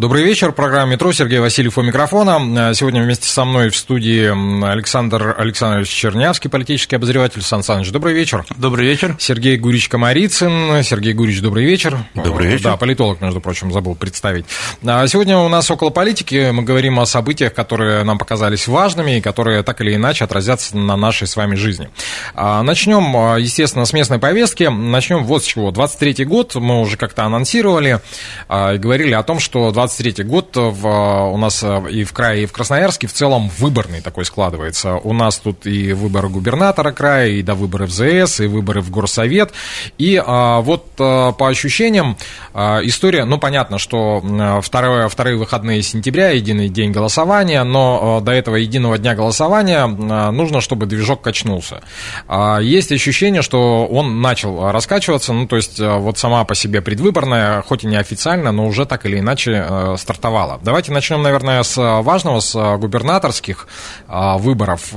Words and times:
Добрый 0.00 0.22
вечер. 0.24 0.52
Программа 0.52 0.92
«Метро». 0.92 1.12
Сергей 1.12 1.40
Васильев 1.40 1.76
у 1.76 1.82
микрофона. 1.82 2.72
Сегодня 2.74 3.02
вместе 3.02 3.28
со 3.28 3.44
мной 3.44 3.68
в 3.68 3.76
студии 3.76 4.64
Александр 4.64 5.36
Александрович 5.36 5.90
Чернявский, 5.90 6.48
политический 6.48 6.96
обозреватель. 6.96 7.42
Сан 7.42 7.62
Саныч, 7.62 7.90
добрый 7.90 8.14
вечер. 8.14 8.46
Добрый 8.56 8.86
вечер. 8.86 9.14
Сергей 9.18 9.58
Гурич 9.58 9.90
Комарицын. 9.90 10.82
Сергей 10.84 11.12
Гурич, 11.12 11.42
добрый 11.42 11.66
вечер. 11.66 11.98
Добрый 12.14 12.48
вечер. 12.48 12.64
Да, 12.64 12.76
политолог, 12.78 13.20
между 13.20 13.42
прочим, 13.42 13.70
забыл 13.72 13.94
представить. 13.94 14.46
А 14.86 15.06
Сегодня 15.06 15.36
у 15.36 15.50
нас 15.50 15.70
около 15.70 15.90
политики. 15.90 16.50
Мы 16.50 16.62
говорим 16.62 16.98
о 16.98 17.04
событиях, 17.04 17.52
которые 17.52 18.02
нам 18.02 18.16
показались 18.16 18.68
важными 18.68 19.18
и 19.18 19.20
которые 19.20 19.62
так 19.62 19.82
или 19.82 19.96
иначе 19.96 20.24
отразятся 20.24 20.78
на 20.78 20.96
нашей 20.96 21.26
с 21.26 21.36
вами 21.36 21.56
жизни. 21.56 21.90
А, 22.34 22.62
Начнем, 22.62 23.36
естественно, 23.36 23.84
с 23.84 23.92
местной 23.92 24.18
повестки. 24.18 24.64
Начнем 24.64 25.24
вот 25.24 25.44
с 25.44 25.46
чего. 25.46 25.70
23-й 25.72 26.24
год 26.24 26.54
мы 26.54 26.80
уже 26.80 26.96
как-то 26.96 27.24
анонсировали 27.24 28.00
а, 28.48 28.72
и 28.72 28.78
говорили 28.78 29.12
о 29.12 29.22
том, 29.22 29.38
что 29.38 29.70
23 29.90 30.24
год 30.24 30.50
в, 30.54 30.86
у 31.32 31.36
нас 31.36 31.64
и 31.90 32.04
в 32.04 32.12
крае, 32.12 32.44
и 32.44 32.46
в 32.46 32.52
Красноярске 32.52 33.08
в 33.08 33.12
целом 33.12 33.50
выборный 33.58 34.00
такой 34.00 34.24
складывается. 34.24 34.94
У 34.94 35.12
нас 35.12 35.38
тут 35.38 35.66
и 35.66 35.92
выборы 35.92 36.28
губернатора 36.28 36.92
края, 36.92 37.28
и 37.28 37.42
до 37.42 37.54
выборы 37.54 37.86
в 37.86 37.90
ЗС, 37.90 38.40
и 38.40 38.46
выборы 38.46 38.82
в 38.82 38.90
Горсовет. 38.90 39.52
И 39.98 40.20
а, 40.24 40.60
вот 40.60 40.86
а, 40.98 41.32
по 41.32 41.48
ощущениям 41.48 42.16
а, 42.54 42.80
история, 42.84 43.24
ну, 43.24 43.38
понятно, 43.38 43.78
что 43.78 44.22
второе, 44.62 45.08
вторые 45.08 45.36
выходные 45.36 45.82
сентября, 45.82 46.30
единый 46.30 46.68
день 46.68 46.92
голосования, 46.92 47.64
но 47.64 48.18
а, 48.18 48.20
до 48.20 48.32
этого 48.32 48.56
единого 48.56 48.96
дня 48.96 49.16
голосования 49.16 49.84
а, 49.84 50.30
нужно, 50.30 50.60
чтобы 50.60 50.86
движок 50.86 51.20
качнулся. 51.22 51.82
А, 52.28 52.58
есть 52.58 52.92
ощущение, 52.92 53.42
что 53.42 53.86
он 53.86 54.20
начал 54.20 54.70
раскачиваться, 54.70 55.32
ну, 55.32 55.48
то 55.48 55.56
есть 55.56 55.80
а, 55.80 55.98
вот 55.98 56.16
сама 56.18 56.44
по 56.44 56.54
себе 56.54 56.80
предвыборная, 56.80 57.62
хоть 57.62 57.82
и 57.82 57.88
неофициально, 57.88 58.52
но 58.52 58.66
уже 58.66 58.86
так 58.86 59.04
или 59.06 59.18
иначе 59.18 59.52
э, 59.52 59.79
стартовала. 59.96 60.60
Давайте 60.62 60.92
начнем, 60.92 61.22
наверное, 61.22 61.62
с 61.62 61.76
важного, 61.76 62.40
с 62.40 62.76
губернаторских 62.78 63.66
а, 64.08 64.38
выборов. 64.38 64.88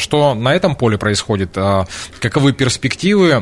Что 0.00 0.34
на 0.34 0.54
этом 0.54 0.74
поле 0.74 0.98
происходит? 0.98 1.56
Каковы 2.20 2.52
перспективы? 2.52 3.40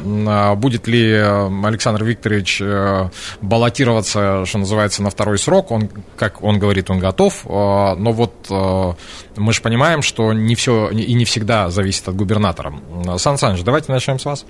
Будет 0.56 0.86
ли 0.86 1.12
Александр 1.12 2.04
Викторович 2.04 2.60
э, 2.62 3.10
баллотироваться, 3.40 4.44
что 4.46 4.58
называется, 4.58 5.02
на 5.02 5.10
второй 5.10 5.38
срок? 5.38 5.70
Он, 5.70 5.88
как 6.16 6.42
он 6.42 6.58
говорит, 6.58 6.90
он 6.90 6.98
готов. 6.98 7.44
Но 7.44 8.12
вот 8.12 8.46
э, 8.50 8.92
мы 9.36 9.52
же 9.52 9.60
понимаем, 9.60 10.02
что 10.02 10.32
не 10.32 10.54
все 10.54 10.88
и 10.90 11.14
не 11.14 11.24
всегда 11.24 11.70
зависит 11.70 12.08
от 12.08 12.16
губернатора. 12.16 12.72
Сан 13.18 13.38
Саныч, 13.38 13.62
давайте 13.62 13.92
начнем 13.92 14.18
с 14.18 14.24
вас. 14.24 14.44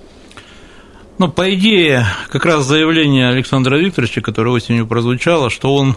Ну, 1.21 1.29
по 1.29 1.53
идее, 1.53 2.07
как 2.31 2.45
раз 2.45 2.65
заявление 2.65 3.29
Александра 3.29 3.77
Викторовича, 3.77 4.21
которое 4.21 4.49
осенью 4.49 4.87
прозвучало, 4.87 5.51
что 5.51 5.75
он, 5.75 5.95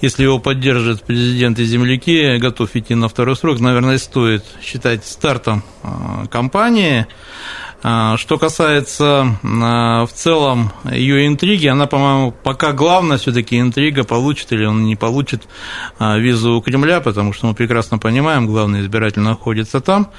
если 0.00 0.22
его 0.22 0.38
поддержит 0.38 1.02
президент 1.02 1.58
и 1.58 1.64
земляки, 1.64 2.38
готов 2.38 2.74
идти 2.74 2.94
на 2.94 3.10
второй 3.10 3.36
срок, 3.36 3.60
наверное, 3.60 3.98
стоит 3.98 4.42
считать 4.62 5.04
стартом 5.04 5.62
э, 5.82 6.26
кампании. 6.30 7.06
А, 7.84 8.16
Что 8.16 8.38
касается 8.38 9.36
а, 9.42 10.06
в 10.06 10.12
целом 10.12 10.70
ее 10.84 11.26
интриги, 11.26 11.66
она, 11.66 11.86
по-моему, 11.86 12.30
пока 12.30 12.72
главная 12.72 13.18
все-таки 13.18 13.58
интрига, 13.58 14.04
получит 14.04 14.52
или 14.52 14.64
он 14.64 14.84
не 14.84 14.94
получит 14.94 15.48
а, 15.98 16.16
визу 16.16 16.52
у 16.52 16.62
Кремля, 16.62 17.00
потому 17.00 17.32
что 17.32 17.46
мы 17.48 17.54
прекрасно 17.54 17.98
понимаем, 17.98 18.46
главный 18.46 18.82
избиратель 18.82 19.20
находится 19.20 19.80
там. 19.80 20.10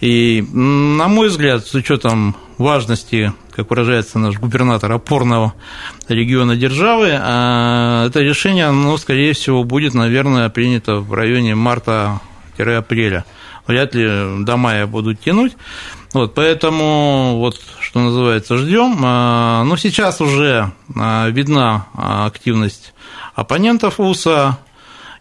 И, 0.00 0.44
на 0.52 1.06
мой 1.06 1.28
взгляд, 1.28 1.64
с 1.64 1.74
учетом 1.74 2.34
важности, 2.58 3.32
как 3.52 3.70
выражается 3.70 4.18
наш 4.18 4.36
губернатор, 4.38 4.90
опорного 4.90 5.54
региона 6.08 6.56
державы, 6.56 7.06
это 7.06 8.12
решение, 8.16 8.70
ну, 8.72 8.96
скорее 8.98 9.32
всего, 9.34 9.62
будет, 9.62 9.94
наверное, 9.94 10.48
принято 10.48 10.96
в 10.96 11.14
районе 11.14 11.54
марта-апреля. 11.54 13.24
Вряд 13.66 13.94
ли 13.94 14.44
до 14.44 14.56
мая 14.56 14.86
будут 14.86 15.20
тянуть. 15.20 15.52
Вот, 16.14 16.32
поэтому, 16.32 17.36
вот, 17.38 17.60
что 17.80 18.00
называется, 18.00 18.56
ждем. 18.56 19.00
Но 19.00 19.76
сейчас 19.76 20.20
уже 20.20 20.72
видна 20.94 21.86
активность 21.92 22.94
оппонентов 23.34 24.00
УСА. 24.00 24.58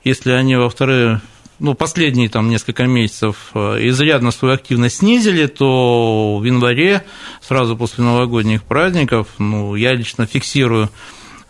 Если 0.03 0.32
они 0.32 0.56
во 0.56 0.70
вторые 0.70 1.22
ну, 1.59 1.74
последние 1.74 2.30
там 2.30 2.50
несколько 2.50 2.84
месяцев 2.84 3.52
изрядно 3.56 4.32
свою 4.32 4.53
активность 4.53 4.98
снизили, 4.98 5.48
то 5.48 6.38
в 6.38 6.44
январе, 6.44 7.03
сразу 7.42 7.76
после 7.76 8.03
новогодних 8.03 8.64
праздников, 8.64 9.28
ну, 9.40 9.76
я 9.76 9.94
лично 9.94 10.26
фиксирую 10.28 10.90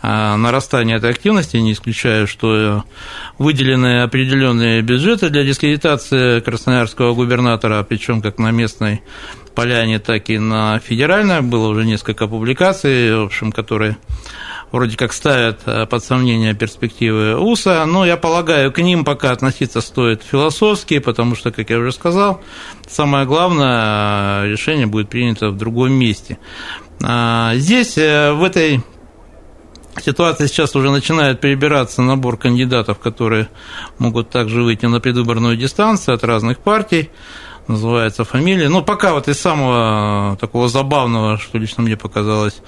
нарастание 0.04 0.98
этой 0.98 1.12
активности, 1.12 1.58
не 1.58 1.72
исключаю, 1.72 2.28
что 2.28 2.84
выделены 3.38 4.04
определенные 4.04 4.82
бюджеты 4.82 5.30
для 5.30 5.44
дискредитации 5.46 6.42
красноярского 6.42 7.14
губернатора, 7.16 7.82
причем 7.84 8.22
как 8.22 8.38
на 8.38 8.52
местной 8.52 9.02
поляне, 9.56 10.00
так 10.00 10.30
и 10.30 10.38
на 10.38 10.80
федеральной. 10.80 11.42
Было 11.42 11.70
уже 11.70 11.86
несколько 11.86 12.28
публикаций, 12.28 13.16
в 13.16 13.24
общем, 13.24 13.52
которые 13.52 13.98
вроде 14.72 14.98
как 14.98 15.14
ставят 15.14 15.62
под 15.90 16.04
сомнение 16.04 16.54
перспективы 16.56 17.38
УСА, 17.38 17.86
но 17.86 18.06
я 18.06 18.18
полагаю, 18.18 18.72
к 18.72 18.80
ним 18.80 19.06
пока 19.06 19.32
относиться 19.32 19.82
стоит 19.82 20.24
философски, 20.24 20.98
потому 20.98 21.36
что, 21.36 21.52
как 21.52 21.70
я 21.70 21.78
уже 21.78 21.92
сказал, 21.92 22.42
самое 22.88 23.26
главное 23.26 24.48
решение 24.48 24.88
будет 24.88 25.10
принято 25.10 25.50
в 25.50 25.58
другом 25.58 25.94
месте. 25.94 26.40
Здесь, 27.00 27.96
в 27.96 28.44
этой 28.44 28.82
Ситуация 30.02 30.48
сейчас 30.48 30.76
уже 30.76 30.90
начинает 30.90 31.40
перебираться 31.40 32.02
набор 32.02 32.38
кандидатов, 32.38 33.00
которые 33.00 33.48
могут 34.00 34.30
также 34.30 34.64
выйти 34.64 34.86
на 34.88 35.00
предвыборную 35.00 35.56
дистанцию 35.56 36.16
от 36.16 36.24
разных 36.24 36.58
партий 36.60 37.10
называется 37.68 38.24
фамилия. 38.24 38.70
Но 38.70 38.82
пока 38.82 39.14
вот 39.14 39.28
из 39.28 39.40
самого 39.40 40.38
такого 40.40 40.68
забавного, 40.68 41.38
что 41.38 41.58
лично 41.58 41.84
мне 41.84 41.98
показалось, 41.98 42.62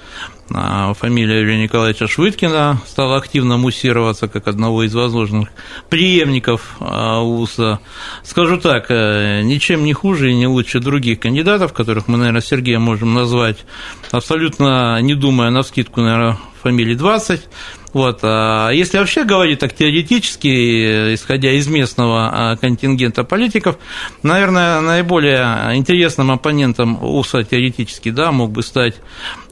а, 0.54 0.94
фамилия 0.94 1.40
Юрия 1.40 1.62
Николаевича 1.62 2.06
Швыткина 2.06 2.80
стала 2.86 3.16
активно 3.16 3.56
муссироваться 3.56 4.28
как 4.28 4.46
одного 4.46 4.84
из 4.84 4.94
возможных 4.94 5.48
преемников 5.90 6.76
а, 6.80 7.20
УСА. 7.20 7.80
Скажу 8.22 8.58
так, 8.58 8.86
э, 8.90 9.42
ничем 9.42 9.84
не 9.84 9.92
хуже 9.92 10.30
и 10.30 10.36
не 10.36 10.46
лучше 10.46 10.80
других 10.80 11.20
кандидатов, 11.20 11.72
которых 11.72 12.06
мы, 12.06 12.16
наверное, 12.16 12.42
Сергея 12.42 12.78
можем 12.78 13.14
назвать, 13.14 13.64
абсолютно 14.12 15.00
не 15.00 15.14
думая 15.14 15.50
на 15.50 15.62
вскидку, 15.62 16.00
наверное, 16.00 16.38
фамилий 16.62 16.94
20. 16.94 17.48
Вот. 17.96 18.18
А 18.24 18.68
если 18.72 18.98
вообще 18.98 19.24
говорить 19.24 19.60
так 19.60 19.72
теоретически, 19.72 21.14
исходя 21.14 21.52
из 21.52 21.66
местного 21.66 22.58
контингента 22.60 23.24
политиков, 23.24 23.78
наверное, 24.22 24.82
наиболее 24.82 25.74
интересным 25.74 26.30
оппонентом 26.30 27.02
УСА 27.02 27.42
теоретически 27.42 28.10
да, 28.10 28.32
мог 28.32 28.50
бы 28.50 28.62
стать 28.62 28.96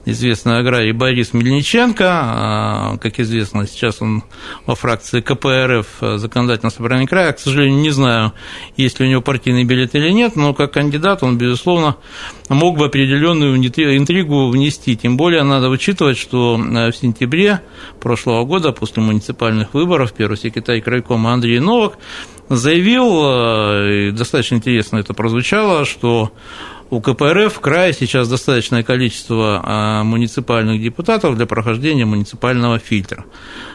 известный 0.05 0.59
аграрий 0.59 0.93
Борис 0.93 1.33
Мельниченко. 1.33 2.05
А, 2.07 2.97
как 2.99 3.21
известно, 3.21 3.67
сейчас 3.67 4.01
он 4.01 4.23
во 4.67 4.75
фракции 4.75 5.21
КПРФ 5.21 6.19
законодательного 6.19 6.73
собрания 6.73 7.07
края. 7.07 7.33
К 7.33 7.39
сожалению, 7.39 7.81
не 7.81 7.91
знаю, 7.91 8.33
есть 8.77 9.01
ли 9.01 9.07
у 9.07 9.09
него 9.09 9.23
партийный 9.23 9.65
билет 9.65 9.95
или 9.95 10.11
нет, 10.11 10.37
но 10.37 10.55
как 10.55 10.73
кандидат 10.73 11.23
он, 11.23 11.39
безусловно, 11.39 11.97
мог 12.49 12.77
бы 12.77 12.87
определенную 12.87 13.57
интригу 13.57 14.49
внести. 14.51 14.97
Тем 14.97 15.17
более 15.17 15.43
надо 15.43 15.69
учитывать, 15.69 16.19
что 16.19 16.59
э, 16.59 16.91
в 16.91 16.97
сентябре 16.97 17.61
прошлого 18.01 18.45
года, 18.45 18.73
после 18.73 19.03
муниципальных 19.03 19.75
выборов, 19.75 20.13
первый 20.13 20.37
секретарь 20.37 20.81
крайкома 20.81 21.33
Андрей 21.33 21.61
Новак 21.61 21.99
заявил, 22.49 23.23
э, 23.25 24.09
и 24.09 24.11
достаточно 24.11 24.57
интересно 24.57 24.99
это 24.99 25.15
прозвучало, 25.15 25.85
что 25.85 26.33
у 26.91 27.01
КПРФ 27.01 27.53
в 27.53 27.61
крае 27.61 27.93
сейчас 27.93 28.29
достаточное 28.29 28.83
количество 28.83 29.61
а, 29.65 30.05
муниципальных 30.05 30.81
депутатов 30.81 31.37
для 31.37 31.47
прохождения 31.47 32.05
муниципального 32.05 32.79
фильтра. 32.79 33.25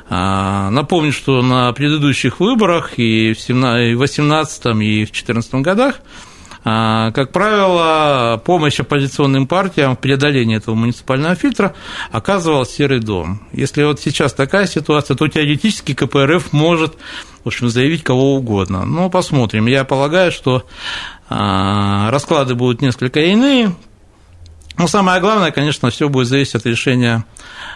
А, 0.10 0.70
напомню, 0.70 1.12
что 1.12 1.42
на 1.42 1.72
предыдущих 1.74 2.40
выборах 2.40 2.94
и 2.98 3.34
в 3.34 3.46
2018 3.46 4.66
и 4.66 5.06
в 5.06 5.12
2014 5.12 5.54
годах 5.56 6.02
как 6.64 7.32
правило, 7.32 8.42
помощь 8.44 8.80
оппозиционным 8.80 9.48
партиям 9.48 9.96
в 9.96 10.00
преодолении 10.00 10.58
этого 10.58 10.76
муниципального 10.76 11.36
фильтра 11.36 11.74
оказывал 12.12 12.66
Серый 12.66 13.00
дом. 13.00 13.42
Если 13.54 13.84
вот 13.84 14.00
сейчас 14.00 14.34
такая 14.34 14.68
ситуация, 14.68 15.16
то 15.16 15.28
теоретически 15.28 15.94
КПРФ 15.94 16.52
может 16.52 16.98
в 17.44 17.48
общем, 17.48 17.70
заявить 17.70 18.04
кого 18.04 18.36
угодно. 18.36 18.86
Но 18.86 19.10
посмотрим. 19.10 19.66
Я 19.68 19.86
полагаю, 19.86 20.32
что 20.32 20.66
а, 21.30 22.12
расклады 22.12 22.56
будут 22.56 22.82
несколько 22.82 23.22
иные. 23.22 23.74
Но 24.80 24.88
самое 24.88 25.20
главное, 25.20 25.52
конечно, 25.52 25.90
все 25.90 26.08
будет 26.08 26.28
зависеть 26.28 26.56
от 26.56 26.66
решения 26.66 27.26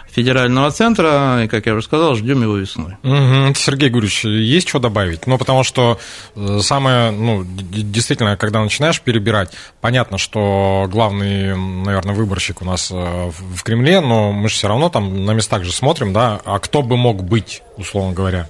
федерального 0.09 0.71
центра, 0.71 1.43
и, 1.43 1.47
как 1.49 1.65
я 1.65 1.73
уже 1.73 1.83
сказал, 1.83 2.15
ждем 2.15 2.41
его 2.41 2.55
весной. 2.55 2.93
Угу. 3.03 3.55
Сергей 3.55 3.89
Гурьевич, 3.89 4.23
есть 4.23 4.69
что 4.69 4.79
добавить? 4.79 5.27
Ну, 5.27 5.37
потому 5.37 5.63
что 5.63 5.99
э, 6.35 6.59
самое, 6.61 7.11
ну, 7.11 7.43
действительно, 7.43 8.37
когда 8.37 8.61
начинаешь 8.61 9.01
перебирать, 9.01 9.51
понятно, 9.81 10.17
что 10.17 10.87
главный, 10.89 11.57
наверное, 11.57 12.15
выборщик 12.15 12.61
у 12.61 12.65
нас 12.65 12.89
э, 12.89 12.95
в 12.95 13.63
Кремле, 13.63 13.99
но 13.99 14.31
мы 14.31 14.47
же 14.47 14.55
все 14.55 14.69
равно 14.69 14.87
там 14.87 15.25
на 15.25 15.31
местах 15.31 15.65
же 15.65 15.73
смотрим, 15.73 16.13
да, 16.13 16.39
а 16.45 16.59
кто 16.59 16.83
бы 16.83 16.95
мог 16.95 17.21
быть, 17.21 17.63
условно 17.75 18.13
говоря? 18.13 18.47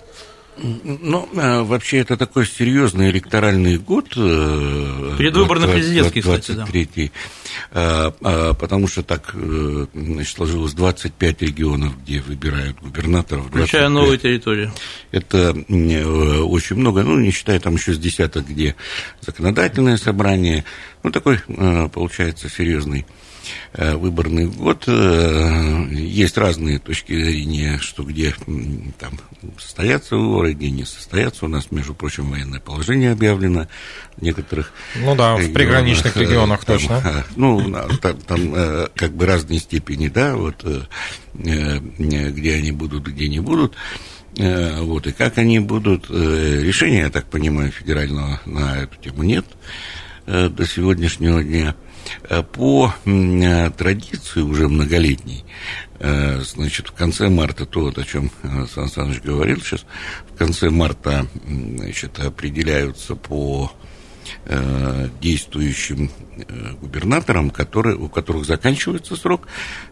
Ну, 0.58 1.28
а, 1.36 1.64
вообще, 1.64 1.98
это 2.00 2.16
такой 2.16 2.46
серьезный 2.46 3.10
электоральный 3.10 3.78
год. 3.78 4.14
Э, 4.16 5.16
Предвыборно-президентский, 5.18 6.22
кстати, 6.22 6.52
да. 6.52 6.68
А, 7.72 8.14
а, 8.22 8.54
потому 8.54 8.88
что 8.88 9.04
так 9.04 9.32
э, 9.34 9.88
значит, 9.94 10.36
сложилось 10.36 10.74
25 10.74 11.42
регионов, 11.42 11.94
где 12.04 12.22
выбирают 12.22 12.78
губернаторов. 12.80 13.48
Включая 13.48 13.90
новые 13.90 14.20
территории. 14.20 14.72
Это 15.12 15.56
э, 15.68 16.04
очень 16.42 16.76
много, 16.76 17.04
ну, 17.04 17.18
не 17.20 17.32
считая 17.32 17.60
там 17.60 17.76
еще 17.76 17.94
с 17.94 17.98
десяток, 17.98 18.48
где 18.48 18.76
законодательное 19.22 19.98
собрание. 19.98 20.66
Ну, 21.02 21.12
такой, 21.12 21.40
получается, 21.92 22.50
серьезный 22.50 23.06
выборный 23.74 24.48
год. 24.48 24.84
Э, 24.88 25.86
есть 25.92 26.38
разные 26.38 26.80
точки 26.80 27.14
зрения, 27.14 27.80
что 27.80 28.04
где 28.04 28.36
там 29.00 29.20
состоятся 29.60 30.16
выборы, 30.16 30.54
где 30.54 30.70
не 30.70 30.86
состоятся. 30.86 31.46
У 31.46 31.48
нас, 31.48 31.72
между 31.72 31.94
прочим, 31.94 32.30
военное 32.30 32.60
положение 32.60 33.12
объявлено 33.12 33.68
в 34.18 34.22
некоторых 34.22 34.72
Ну 34.96 35.16
да, 35.16 35.36
в 35.36 35.54
приграничных 35.54 36.16
регионах 36.18 36.64
там, 36.66 36.78
точно. 36.78 37.26
Ну, 37.36 37.74
там, 38.02 38.18
там 38.18 38.56
э, 38.56 38.88
как 38.96 39.14
бы 39.14 39.26
разные 39.26 39.60
степени, 39.60 40.08
да, 40.08 40.36
вот 40.36 40.66
где 41.34 42.54
они 42.56 42.72
будут, 42.72 43.08
где 43.08 43.28
не 43.28 43.40
будут. 43.40 43.76
Вот, 44.36 45.08
и 45.08 45.12
как 45.12 45.38
они 45.38 45.60
будут, 45.60 46.10
решения, 46.10 47.02
я 47.02 47.10
так 47.10 47.26
понимаю, 47.26 47.72
федерального 47.72 48.40
на 48.46 48.84
эту 48.84 48.96
тему 48.98 49.24
нет 49.24 49.46
до 50.26 50.66
сегодняшнего 50.66 51.44
дня. 51.44 51.76
Э, 52.30 52.44
по 52.44 52.94
э, 53.06 53.70
традиции 53.72 54.42
уже 54.42 54.68
многолетней, 54.68 55.44
э, 56.00 56.42
значит, 56.42 56.88
в 56.88 56.94
конце 56.94 57.30
марта, 57.30 57.66
то, 57.66 57.82
вот, 57.82 57.98
о 57.98 58.04
чем 58.04 58.32
Сан 58.74 58.90
Саныч 58.90 59.22
говорил 59.22 59.60
сейчас, 59.62 59.86
в 60.34 60.38
конце 60.38 60.70
марта, 60.70 61.28
значит, 61.46 62.20
определяются 62.20 63.16
по 63.16 63.72
действующим 65.22 66.10
губернаторам, 66.82 67.50
которые, 67.50 67.98
у 67.98 68.08
которых 68.08 68.46
заканчивается 68.46 69.18
срок. 69.18 69.48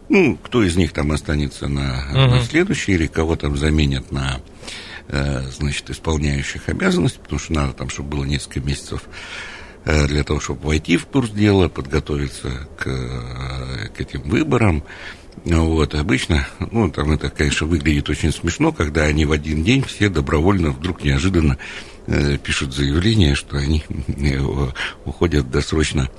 Ну, 0.08 0.36
кто 0.36 0.62
из 0.62 0.74
них 0.74 0.92
там 0.92 1.12
останется 1.12 1.68
на, 1.68 2.10
uh-huh. 2.10 2.30
на 2.30 2.42
следующий, 2.42 2.92
или 2.92 3.06
кого 3.06 3.36
там 3.36 3.58
заменят 3.58 4.10
на 4.10 4.40
значит, 5.08 5.90
исполняющих 5.90 6.68
обязанности, 6.68 7.18
потому 7.18 7.38
что 7.38 7.52
надо 7.52 7.72
там, 7.74 7.90
чтобы 7.90 8.08
было 8.08 8.24
несколько 8.24 8.60
месяцев 8.60 9.02
для 9.84 10.22
того, 10.24 10.40
чтобы 10.40 10.66
войти 10.66 10.96
в 10.96 11.06
курс 11.06 11.30
дела, 11.30 11.68
подготовиться 11.68 12.68
к, 12.78 12.86
э, 12.86 13.88
к 13.88 14.00
этим 14.00 14.22
выборам. 14.22 14.84
Вот, 15.44 15.94
обычно, 15.94 16.46
ну, 16.70 16.90
там 16.90 17.10
это, 17.12 17.30
конечно, 17.30 17.66
выглядит 17.66 18.08
очень 18.08 18.32
смешно, 18.32 18.70
когда 18.70 19.02
они 19.02 19.24
в 19.24 19.32
один 19.32 19.64
день 19.64 19.82
все 19.82 20.08
добровольно 20.08 20.70
вдруг 20.70 21.02
неожиданно 21.04 21.54
э, 21.54 21.91
пишут 22.42 22.74
заявление, 22.74 23.34
что 23.34 23.56
они 23.56 23.84
э, 23.88 24.38
уходят 25.04 25.50
досрочно. 25.50 26.10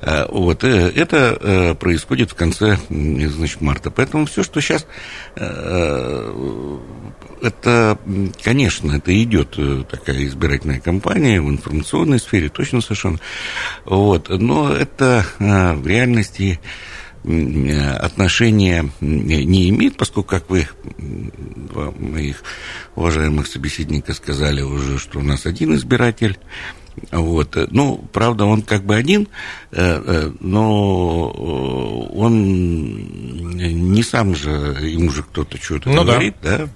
Э, 0.00 0.26
вот, 0.28 0.64
э, 0.64 0.92
это 0.94 1.38
э, 1.40 1.74
происходит 1.74 2.30
в 2.30 2.34
конце, 2.34 2.78
значит, 2.88 3.60
марта. 3.60 3.90
Поэтому 3.90 4.26
все, 4.26 4.42
что 4.42 4.60
сейчас 4.60 4.86
э, 5.36 6.78
это, 7.42 7.98
конечно, 8.42 8.96
это 8.96 9.22
идет 9.22 9.54
э, 9.58 9.84
такая 9.90 10.24
избирательная 10.24 10.80
кампания 10.80 11.40
в 11.40 11.50
информационной 11.50 12.18
сфере, 12.18 12.48
точно 12.48 12.80
совершенно. 12.80 13.18
Вот, 13.84 14.28
но 14.28 14.72
это 14.72 15.26
э, 15.38 15.74
в 15.74 15.86
реальности 15.86 16.60
отношения 17.26 18.88
не 19.00 19.68
имеет, 19.70 19.96
поскольку, 19.96 20.28
как 20.28 20.48
вы, 20.48 20.68
моих 21.98 22.42
уважаемых 22.94 23.46
собеседников, 23.46 24.16
сказали 24.16 24.62
уже, 24.62 24.98
что 24.98 25.18
у 25.18 25.22
нас 25.22 25.46
один 25.46 25.74
избиратель, 25.74 26.38
вот. 27.10 27.56
Ну, 27.70 27.98
правда, 28.12 28.46
он 28.46 28.62
как 28.62 28.84
бы 28.84 28.94
один, 28.94 29.28
э, 29.72 30.30
но 30.40 31.28
он 31.28 33.02
не 33.56 34.02
сам 34.02 34.34
же, 34.34 34.50
ему 34.80 35.10
же 35.10 35.22
кто-то 35.22 35.58
что-то 35.58 35.90
ну, 35.90 36.04
говорит, 36.04 36.36
да. 36.42 36.58
да? 36.58 36.68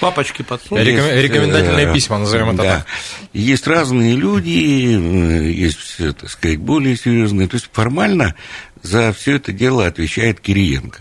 Папочки 0.00 0.42
подсунули. 0.42 0.90
Реком... 0.90 1.06
Рекомендательные 1.10 1.86
э, 1.88 1.94
письма, 1.94 2.18
назовем 2.18 2.50
это 2.50 2.62
да. 2.62 2.76
так. 2.78 2.86
Есть 3.32 3.66
разные 3.66 4.14
люди, 4.14 4.96
э, 4.96 5.50
есть, 5.50 5.96
так 5.98 6.30
сказать, 6.30 6.58
более 6.58 6.96
серьезные. 6.96 7.48
То 7.48 7.56
есть 7.56 7.68
формально 7.72 8.34
за 8.82 9.12
все 9.12 9.36
это 9.36 9.52
дело 9.52 9.86
отвечает 9.86 10.40
Кириенко. 10.40 11.00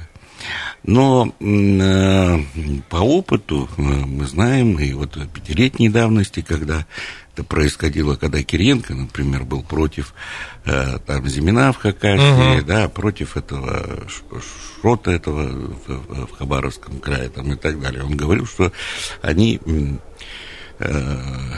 Но 0.83 1.33
э, 1.39 2.39
по 2.89 2.97
опыту 2.97 3.69
э, 3.77 3.81
мы 3.81 4.25
знаем, 4.25 4.79
и 4.79 4.93
вот 4.93 5.15
пятилетней 5.31 5.89
давности, 5.89 6.41
когда 6.41 6.87
это 7.33 7.43
происходило, 7.43 8.15
когда 8.15 8.41
Кириенко, 8.41 8.95
например, 8.95 9.43
был 9.43 9.61
против 9.61 10.15
э, 10.65 10.97
там 11.05 11.27
Зимина 11.27 11.71
в 11.71 11.77
Хакасии, 11.77 12.59
угу. 12.59 12.65
да, 12.65 12.89
против 12.89 13.37
этого 13.37 14.05
Шрота 14.81 15.11
этого 15.11 15.47
в, 15.85 16.25
в 16.25 16.31
Хабаровском 16.37 16.99
крае 16.99 17.29
там, 17.29 17.53
и 17.53 17.55
так 17.55 17.79
далее. 17.79 18.03
Он 18.03 18.17
говорил, 18.17 18.47
что 18.47 18.71
они 19.21 19.59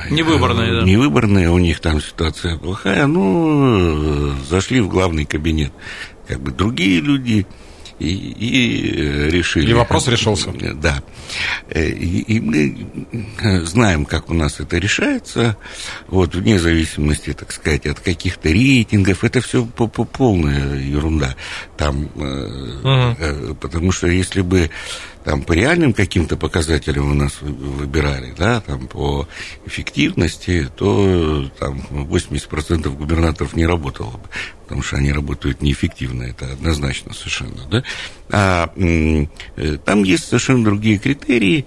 Невыборные, 0.09 0.79
да. 0.79 0.83
Невыборные, 0.83 1.49
у 1.49 1.57
них 1.57 1.79
там 1.79 2.01
ситуация 2.01 2.57
плохая, 2.57 3.07
ну, 3.07 4.33
зашли 4.49 4.81
в 4.81 4.89
главный 4.89 5.25
кабинет 5.25 5.71
как 6.27 6.39
бы 6.41 6.51
другие 6.51 7.01
люди, 7.01 7.45
и, 7.99 8.07
и 8.09 9.01
э, 9.01 9.29
решили. 9.29 9.69
И 9.69 9.73
вопрос 9.73 10.07
решился. 10.07 10.51
Да. 10.75 11.03
Э, 11.69 11.87
и, 11.87 12.21
и 12.21 12.39
мы 12.39 13.65
знаем, 13.65 14.05
как 14.05 14.29
у 14.29 14.33
нас 14.33 14.59
это 14.59 14.77
решается, 14.77 15.57
вот, 16.07 16.35
вне 16.35 16.59
зависимости, 16.59 17.33
так 17.33 17.51
сказать, 17.51 17.85
от 17.85 17.99
каких-то 17.99 18.49
рейтингов, 18.49 19.23
это 19.23 19.41
все 19.41 19.65
полная 19.65 20.75
ерунда. 20.75 21.35
Там, 21.77 22.05
угу. 22.15 23.55
потому 23.55 23.91
что 23.91 24.07
если 24.07 24.41
бы 24.41 24.69
там 25.23 25.43
по 25.43 25.53
реальным 25.53 25.93
каким-то 25.93 26.35
показателям 26.37 27.11
у 27.11 27.13
нас 27.13 27.41
выбирали, 27.41 28.33
да, 28.37 28.61
там 28.61 28.87
по 28.87 29.27
эффективности, 29.65 30.69
то 30.75 31.49
там 31.59 31.81
80% 31.91 32.89
губернаторов 32.95 33.55
не 33.55 33.65
работало 33.65 34.11
бы, 34.11 34.29
потому 34.63 34.83
что 34.83 34.97
они 34.97 35.11
работают 35.11 35.61
неэффективно, 35.61 36.23
это 36.23 36.51
однозначно 36.51 37.13
совершенно, 37.13 37.65
да. 37.69 37.83
А 38.31 38.73
э, 38.75 39.77
там 39.85 40.03
есть 40.03 40.25
совершенно 40.25 40.63
другие 40.63 40.97
критерии, 40.97 41.65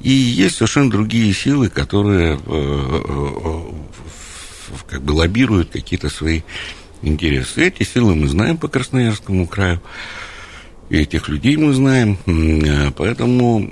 и 0.00 0.10
есть 0.10 0.56
совершенно 0.56 0.90
другие 0.90 1.32
силы, 1.32 1.68
которые 1.68 2.34
э, 2.34 2.38
э, 2.46 3.60
как 4.86 5.02
бы 5.02 5.12
лоббируют 5.12 5.70
какие-то 5.70 6.08
свои 6.08 6.42
интересы. 7.02 7.66
Эти 7.66 7.82
силы 7.82 8.14
мы 8.14 8.28
знаем 8.28 8.56
по 8.56 8.68
Красноярскому 8.68 9.46
краю 9.46 9.80
и 10.92 10.98
этих 10.98 11.30
людей 11.30 11.56
мы 11.56 11.72
знаем, 11.72 12.18
э, 12.26 12.90
поэтому 12.94 13.66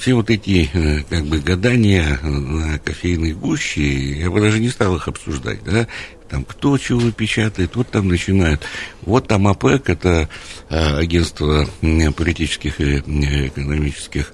все 0.00 0.14
вот 0.14 0.30
эти 0.30 0.70
э, 0.72 1.02
как 1.02 1.26
бы 1.26 1.38
гадания 1.38 2.18
на 2.22 2.78
кофейной 2.78 3.34
гуще, 3.34 4.20
я 4.20 4.30
бы 4.30 4.40
даже 4.40 4.58
не 4.58 4.70
стал 4.70 4.96
их 4.96 5.06
обсуждать, 5.06 5.62
да, 5.64 5.86
там 6.30 6.46
кто 6.46 6.78
чего 6.78 7.10
печатает, 7.10 7.76
вот 7.76 7.90
там 7.90 8.08
начинают. 8.08 8.62
Вот 9.02 9.28
там 9.28 9.48
АПЭК, 9.48 9.90
это 9.90 10.30
э, 10.70 10.96
агентство 10.96 11.68
политических 12.16 12.80
и 12.80 13.00
экономических 13.00 14.32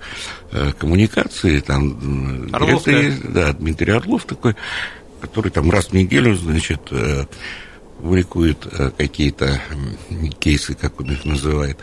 коммуникаций, 0.78 1.60
там 1.60 2.46
директор, 2.46 3.32
да, 3.32 3.52
Дмитрий 3.52 3.90
Орлов 3.94 4.26
такой, 4.26 4.54
который 5.20 5.50
там 5.50 5.72
раз 5.72 5.86
в 5.86 5.92
неделю, 5.92 6.36
значит, 6.36 6.92
публикует 8.00 8.64
какие-то 8.96 9.60
кейсы, 10.38 10.74
как 10.74 11.00
он 11.00 11.10
их 11.10 11.24
называет. 11.24 11.78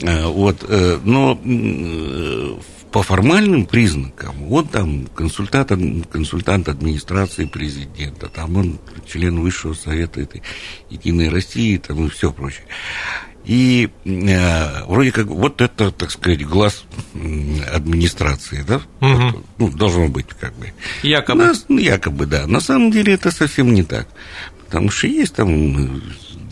Э, 0.00 0.26
вот, 0.26 0.64
э, 0.68 1.00
но 1.04 1.38
э, 1.44 2.54
по 2.90 3.02
формальным 3.02 3.66
признакам, 3.66 4.50
он 4.52 4.68
там 4.68 5.06
консультант, 5.06 5.72
консультант 6.10 6.68
администрации 6.68 7.46
президента, 7.46 8.28
там 8.28 8.56
он 8.56 8.78
член 9.06 9.40
Высшего 9.40 9.74
Совета 9.74 10.20
этой 10.20 10.42
Единой 10.90 11.28
России, 11.28 11.76
там 11.78 12.06
и 12.06 12.10
все 12.10 12.32
прочее. 12.32 12.64
И 13.44 13.90
э, 14.04 14.84
вроде 14.86 15.10
как 15.10 15.26
вот 15.26 15.60
это, 15.60 15.90
так 15.90 16.10
сказать, 16.10 16.46
глаз 16.46 16.84
администрации, 17.14 18.64
да? 18.66 18.76
Угу. 19.00 19.22
Вот, 19.22 19.44
ну, 19.58 19.70
должно 19.70 20.08
быть 20.08 20.26
как 20.38 20.54
бы. 20.54 20.72
Якобы. 21.02 21.52
На, 21.68 21.78
якобы, 21.78 22.26
да. 22.26 22.46
На 22.46 22.60
самом 22.60 22.92
деле 22.92 23.14
это 23.14 23.32
совсем 23.32 23.74
не 23.74 23.82
так. 23.82 24.06
Потому 24.66 24.90
что 24.90 25.08
есть 25.08 25.34
там 25.34 26.00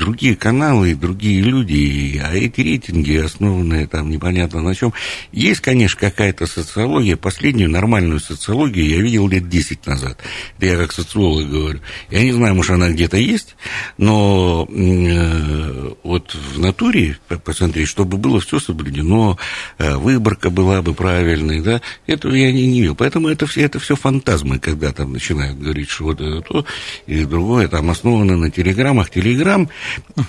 другие 0.00 0.34
каналы, 0.34 0.94
другие 0.94 1.42
люди, 1.42 2.20
а 2.24 2.34
эти 2.34 2.62
рейтинги, 2.62 3.16
основанные 3.16 3.86
там 3.86 4.08
непонятно 4.08 4.62
на 4.62 4.74
чем. 4.74 4.94
Есть, 5.30 5.60
конечно, 5.60 6.00
какая-то 6.00 6.46
социология. 6.46 7.18
Последнюю 7.18 7.70
нормальную 7.70 8.18
социологию 8.18 8.88
я 8.88 9.02
видел 9.02 9.28
лет 9.28 9.48
10 9.50 9.86
назад. 9.86 10.18
Это 10.56 10.66
я 10.66 10.76
как 10.78 10.92
социолог 10.92 11.48
говорю. 11.48 11.80
Я 12.10 12.22
не 12.22 12.32
знаю, 12.32 12.54
может, 12.54 12.72
она 12.72 12.88
где-то 12.88 13.18
есть, 13.18 13.56
но 13.98 14.66
э, 14.70 15.90
вот 16.02 16.34
в 16.34 16.58
натуре, 16.58 17.18
посмотреть, 17.44 17.88
чтобы 17.88 18.16
было 18.16 18.40
все 18.40 18.58
соблюдено, 18.58 19.36
э, 19.76 19.96
выборка 19.96 20.48
была 20.48 20.80
бы 20.80 20.94
правильной, 20.94 21.60
да, 21.60 21.82
этого 22.06 22.32
я 22.32 22.50
не, 22.52 22.66
не 22.66 22.80
видел. 22.80 22.94
Поэтому 22.94 23.28
это 23.28 23.46
все, 23.46 23.60
это 23.60 23.78
все 23.78 23.96
фантазмы, 23.96 24.58
когда 24.58 24.92
там 24.92 25.12
начинают 25.12 25.58
говорить, 25.58 25.90
что 25.90 26.04
вот 26.04 26.20
это 26.22 26.40
то 26.40 26.64
или 27.06 27.24
другое, 27.24 27.68
там 27.68 27.90
основано 27.90 28.38
на 28.38 28.50
телеграммах. 28.50 29.10
Телеграмм 29.10 29.68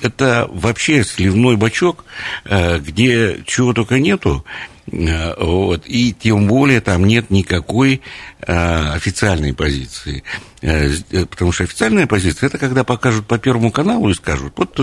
это 0.02 0.48
вообще 0.52 1.04
сливной 1.04 1.58
бачок, 1.58 2.06
э, 2.46 2.80
где 2.80 3.44
чего 3.46 3.74
только 3.74 4.00
нету, 4.00 4.46
э, 4.92 5.34
вот, 5.38 5.84
и 5.86 6.14
тем 6.14 6.48
более 6.48 6.82
там 6.82 7.06
нет 7.06 7.30
никакой 7.30 8.02
э, 8.42 8.94
официальной 8.94 9.54
позиции. 9.54 10.24
Потому 10.62 11.52
что 11.52 11.64
официальная 11.64 12.06
позиция 12.06 12.46
это 12.46 12.60
когда 12.60 12.84
покажут 12.84 13.26
по 13.26 13.40
Первому 13.40 13.72
каналу 13.72 14.12
и 14.12 14.14
скажут, 14.14 14.54
вот 14.58 14.76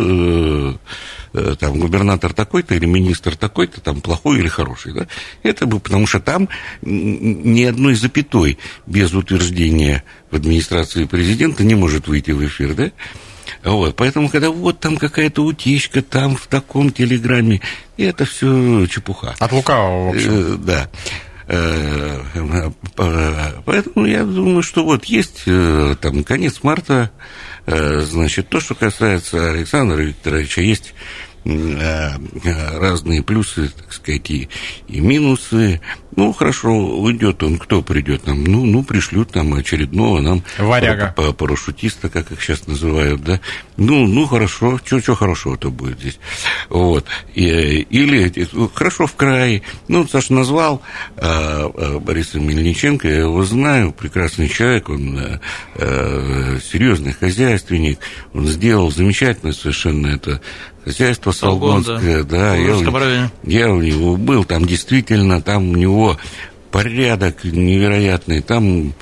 там 1.60 1.78
губернатор 1.78 2.32
такой-то 2.32 2.74
или 2.74 2.84
министр 2.86 3.36
такой-то, 3.36 3.80
там 3.80 4.00
плохой 4.00 4.40
или 4.40 4.48
хороший. 4.48 4.92
Да? 4.92 5.06
Это 5.44 5.66
бы, 5.66 5.78
потому 5.78 6.08
что 6.08 6.18
там 6.18 6.48
ни 6.82 7.62
одной 7.62 7.94
запятой 7.94 8.58
без 8.86 9.14
утверждения 9.14 10.02
в 10.32 10.36
администрации 10.36 11.04
президента 11.04 11.62
не 11.62 11.76
может 11.76 12.08
выйти 12.08 12.32
в 12.32 12.44
эфир. 12.44 12.74
Да? 12.74 12.90
Вот, 13.64 13.96
поэтому, 13.96 14.28
когда 14.28 14.50
вот 14.50 14.80
там 14.80 14.96
какая-то 14.96 15.44
утечка, 15.44 16.02
там 16.02 16.36
в 16.36 16.46
таком 16.46 16.90
телеграмме, 16.90 17.60
это 17.96 18.24
все 18.24 18.86
чепуха. 18.86 19.34
От 19.38 19.52
лукавого, 19.52 20.06
в 20.06 20.14
общем. 20.14 20.30
Э, 20.30 20.56
да. 20.58 20.88
Э, 21.48 22.70
поэтому 23.64 24.06
я 24.06 24.24
думаю, 24.24 24.62
что 24.62 24.84
вот 24.84 25.06
есть 25.06 25.42
э, 25.46 25.96
там 26.00 26.24
конец 26.24 26.60
марта, 26.62 27.10
значит, 27.66 28.48
то, 28.48 28.60
что 28.60 28.74
касается 28.74 29.50
Александра 29.50 30.00
Викторовича, 30.00 30.62
есть 30.62 30.94
разные 31.48 33.22
плюсы, 33.22 33.70
так 33.70 33.92
сказать, 33.92 34.30
и, 34.30 34.48
и 34.86 35.00
минусы. 35.00 35.80
Ну, 36.14 36.32
хорошо, 36.32 36.70
уйдет 36.70 37.42
он, 37.42 37.58
кто 37.58 37.80
придет 37.80 38.26
нам? 38.26 38.44
Ну, 38.44 38.66
ну, 38.66 38.82
пришлют 38.82 39.34
нам 39.34 39.54
очередного 39.54 40.20
нам 40.20 40.42
Варяга. 40.58 41.14
парашютиста, 41.32 42.08
как 42.08 42.32
их 42.32 42.42
сейчас 42.42 42.66
называют, 42.66 43.22
да. 43.22 43.40
Ну, 43.76 44.06
ну, 44.06 44.26
хорошо, 44.26 44.80
что, 44.84 45.14
хорошего-то 45.14 45.70
будет 45.70 46.00
здесь? 46.00 46.18
Вот. 46.68 47.06
И, 47.34 47.46
или, 47.46 48.32
хорошо, 48.74 49.06
в 49.06 49.14
крае. 49.14 49.62
Ну, 49.86 50.06
Саша 50.06 50.32
назвал 50.34 50.82
а, 51.16 51.70
а, 51.72 51.98
Бориса 52.00 52.40
Мельниченко, 52.40 53.08
я 53.08 53.20
его 53.20 53.44
знаю, 53.44 53.92
прекрасный 53.92 54.48
человек, 54.48 54.88
он 54.88 55.18
а, 55.76 56.58
серьезный 56.60 57.12
хозяйственник, 57.12 58.00
он 58.34 58.46
сделал 58.48 58.90
замечательно 58.90 59.52
совершенно 59.52 60.08
это 60.08 60.40
хозяйство 60.88 61.32
Солгонское, 61.32 62.22
да, 62.24 62.56
я, 62.56 63.30
я 63.42 63.70
у 63.70 63.80
него 63.82 64.16
был, 64.16 64.44
там 64.44 64.64
действительно, 64.64 65.42
там 65.42 65.70
у 65.70 65.76
него 65.76 66.16
порядок 66.70 67.44
невероятный. 67.44 68.40
Там 68.40 68.94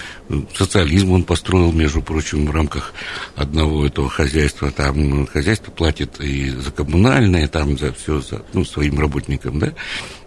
социализм 0.54 1.12
он 1.12 1.22
построил, 1.22 1.72
между 1.72 2.02
прочим, 2.02 2.46
в 2.46 2.50
рамках 2.50 2.92
одного 3.34 3.86
этого 3.86 4.08
хозяйства. 4.08 4.70
Там 4.70 5.26
хозяйство 5.26 5.70
платит 5.70 6.20
и 6.20 6.50
за 6.50 6.70
коммунальное, 6.70 7.48
там 7.48 7.78
за 7.78 7.92
все, 7.92 8.20
за, 8.20 8.42
ну, 8.52 8.64
своим 8.64 8.98
работникам, 8.98 9.58
да. 9.58 9.72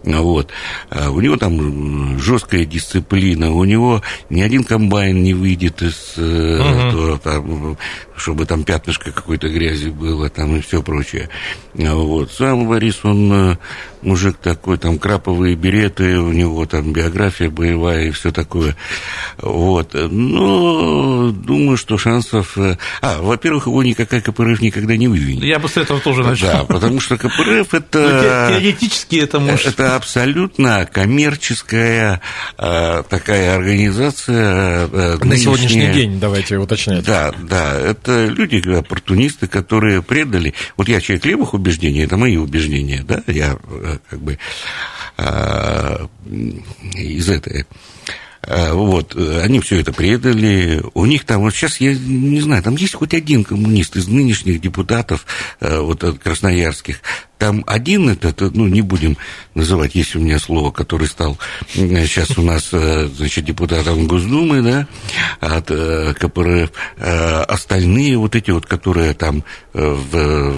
Вот. 0.02 0.50
А 0.88 1.10
у 1.10 1.20
него 1.20 1.36
там 1.36 2.18
жесткая 2.18 2.64
дисциплина, 2.64 3.52
у 3.52 3.64
него 3.64 4.02
ни 4.30 4.40
один 4.40 4.64
комбайн 4.64 5.22
не 5.22 5.34
выйдет 5.34 5.82
из 5.82 6.16
угу. 6.16 6.24
этого, 6.24 7.18
там, 7.18 7.76
чтобы 8.16 8.46
там 8.46 8.64
пятнышко 8.64 9.12
какой-то 9.12 9.48
грязи 9.48 9.88
было, 9.88 10.30
там 10.30 10.56
и 10.56 10.60
все 10.60 10.82
прочее. 10.82 11.28
Вот. 11.74 12.32
Сам 12.32 12.66
Борис, 12.68 13.00
он 13.04 13.32
э, 13.32 13.56
мужик 14.02 14.36
такой, 14.38 14.78
там 14.78 14.98
краповые 14.98 15.54
береты, 15.54 16.18
у 16.18 16.32
него 16.32 16.66
там 16.66 16.92
биография 16.92 17.50
боевая 17.50 18.08
и 18.08 18.10
все 18.10 18.32
такое. 18.32 18.76
Вот. 19.38 19.89
Но 19.94 21.30
думаю, 21.30 21.76
что 21.76 21.98
шансов... 21.98 22.56
Э, 22.56 22.76
а, 23.00 23.20
во-первых, 23.20 23.66
его 23.66 23.82
никакая 23.82 24.20
КПРФ 24.20 24.60
никогда 24.60 24.96
не 24.96 25.08
выведет. 25.08 25.44
Я 25.44 25.58
бы 25.58 25.68
с 25.68 25.76
этого 25.76 26.00
тоже 26.00 26.22
начал. 26.22 26.46
Да, 26.46 26.64
потому 26.64 27.00
что 27.00 27.16
КПРФ 27.16 27.74
это... 27.74 28.48
Ну, 28.50 28.54
теоретически 28.54 29.16
это 29.16 29.40
может... 29.40 29.66
Это 29.66 29.96
абсолютно 29.96 30.88
коммерческая 30.90 32.20
э, 32.58 33.02
такая 33.08 33.54
организация. 33.54 34.88
Э, 34.92 35.18
На 35.22 35.36
сегодняшний 35.36 35.92
день, 35.92 36.20
давайте 36.20 36.56
уточнять. 36.58 37.04
Да, 37.04 37.32
да, 37.42 37.78
это 37.78 38.26
люди, 38.26 38.62
оппортунисты, 38.70 39.46
которые 39.46 40.02
предали... 40.02 40.54
Вот 40.76 40.88
я 40.88 41.00
человек 41.00 41.24
левых 41.26 41.54
убеждений, 41.54 42.00
это 42.00 42.16
мои 42.16 42.36
убеждения, 42.36 43.04
да, 43.06 43.22
я 43.26 43.56
как 44.08 44.20
бы 44.20 44.38
из 46.94 47.28
этой 47.28 47.66
вот, 48.46 49.14
они 49.16 49.60
все 49.60 49.80
это 49.80 49.92
предали. 49.92 50.82
У 50.94 51.04
них 51.04 51.24
там, 51.24 51.42
вот 51.42 51.54
сейчас, 51.54 51.78
я 51.78 51.94
не 51.94 52.40
знаю, 52.40 52.62
там 52.62 52.76
есть 52.76 52.94
хоть 52.94 53.12
один 53.14 53.44
коммунист 53.44 53.96
из 53.96 54.08
нынешних 54.08 54.60
депутатов, 54.60 55.26
а, 55.60 55.82
вот 55.82 56.02
красноярских. 56.18 57.02
Там 57.38 57.64
один 57.66 58.08
этот, 58.08 58.40
ну, 58.54 58.66
не 58.66 58.82
будем 58.82 59.16
называть, 59.54 59.94
есть 59.94 60.16
у 60.16 60.20
меня 60.20 60.38
слово, 60.38 60.70
который 60.70 61.06
стал 61.06 61.38
сейчас 61.74 62.36
у 62.38 62.42
нас, 62.42 62.70
значит, 62.70 63.44
депутатом 63.44 64.06
Госдумы, 64.06 64.62
да, 64.62 64.86
от 65.40 65.66
КПРФ. 65.66 66.70
Остальные 66.98 68.18
вот 68.18 68.36
эти 68.36 68.50
вот, 68.50 68.66
которые 68.66 69.14
там 69.14 69.42
в 69.72 70.54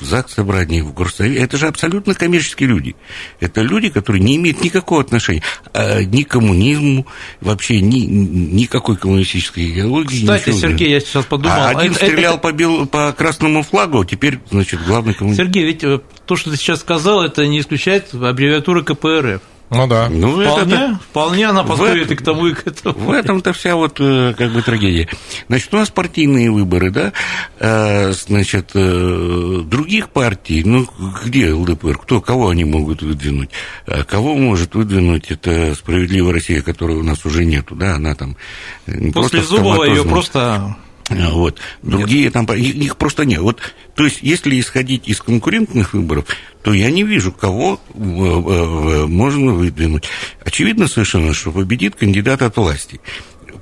в 0.00 0.04
ЗАГС 0.04 0.34
собрании, 0.34 0.80
в 0.80 0.92
Горсовете. 0.92 1.40
Это 1.40 1.56
же 1.56 1.66
абсолютно 1.66 2.14
коммерческие 2.14 2.68
люди. 2.68 2.96
Это 3.40 3.62
люди, 3.62 3.88
которые 3.88 4.22
не 4.22 4.36
имеют 4.36 4.62
никакого 4.62 5.00
отношения 5.00 5.42
а, 5.72 6.02
ни 6.02 6.22
к 6.22 6.28
коммунизму, 6.28 7.06
вообще 7.40 7.80
ни, 7.80 8.00
никакой 8.00 8.96
коммунистической 8.96 9.70
идеологии. 9.70 10.20
Кстати, 10.20 10.48
ничего. 10.48 10.60
Сергей, 10.60 10.90
я 10.90 11.00
сейчас 11.00 11.24
подумал... 11.24 11.56
А 11.56 11.70
один 11.70 11.92
это, 11.92 12.06
стрелял 12.06 12.34
это... 12.34 12.42
По, 12.42 12.52
бел... 12.52 12.86
по 12.86 13.12
красному 13.12 13.62
флагу, 13.62 14.04
теперь, 14.04 14.38
значит, 14.50 14.84
главный 14.84 15.14
коммунист. 15.14 15.40
Сергей, 15.40 15.64
ведь 15.64 15.84
э, 15.84 16.00
то, 16.26 16.36
что 16.36 16.50
ты 16.50 16.56
сейчас 16.56 16.80
сказал, 16.80 17.22
это 17.22 17.46
не 17.46 17.60
исключает 17.60 18.12
аббревиатуры 18.14 18.84
КПРФ. 18.84 19.40
Ну 19.70 19.86
да. 19.88 20.08
Ну, 20.08 20.40
вполне, 20.40 20.74
это, 20.74 21.00
вполне 21.10 21.46
она 21.48 21.64
подходит 21.64 22.10
и 22.10 22.16
к 22.16 22.22
тому, 22.22 22.46
и 22.46 22.54
к 22.54 22.66
этому. 22.66 22.94
В 22.98 23.10
этом-то 23.10 23.52
вся 23.52 23.74
вот 23.74 23.96
э, 23.98 24.34
как 24.38 24.52
бы 24.52 24.62
трагедия. 24.62 25.08
Значит, 25.48 25.74
у 25.74 25.76
нас 25.76 25.90
партийные 25.90 26.50
выборы, 26.52 26.90
да, 26.90 27.12
э, 27.58 28.12
значит, 28.12 28.70
э, 28.74 29.62
других 29.64 30.10
партий, 30.10 30.62
ну, 30.64 30.86
где 31.24 31.52
ЛДПР, 31.52 31.98
кто, 31.98 32.20
кого 32.20 32.50
они 32.50 32.64
могут 32.64 33.02
выдвинуть? 33.02 33.50
Кого 34.08 34.36
может 34.36 34.74
выдвинуть 34.74 35.30
это 35.30 35.74
«Справедливая 35.74 36.34
Россия», 36.34 36.62
которой 36.62 36.96
у 36.96 37.02
нас 37.02 37.24
уже 37.26 37.44
нету, 37.44 37.74
да, 37.74 37.96
она 37.96 38.14
там... 38.14 38.36
После 39.12 39.42
Зубова 39.42 39.84
ее 39.84 40.04
просто 40.04 40.76
вот. 41.10 41.58
Другие 41.82 42.24
нет. 42.24 42.32
там, 42.32 42.46
их 42.46 42.96
просто 42.96 43.24
нет. 43.24 43.40
Вот, 43.40 43.60
то 43.94 44.04
есть, 44.04 44.18
если 44.22 44.58
исходить 44.58 45.08
из 45.08 45.20
конкурентных 45.20 45.94
выборов, 45.94 46.26
то 46.62 46.72
я 46.74 46.90
не 46.90 47.04
вижу, 47.04 47.32
кого 47.32 47.80
э, 47.94 47.98
э, 47.98 49.06
можно 49.06 49.52
выдвинуть. 49.52 50.04
Очевидно 50.44 50.88
совершенно, 50.88 51.32
что 51.32 51.52
победит 51.52 51.94
кандидат 51.94 52.42
от 52.42 52.56
власти. 52.56 53.00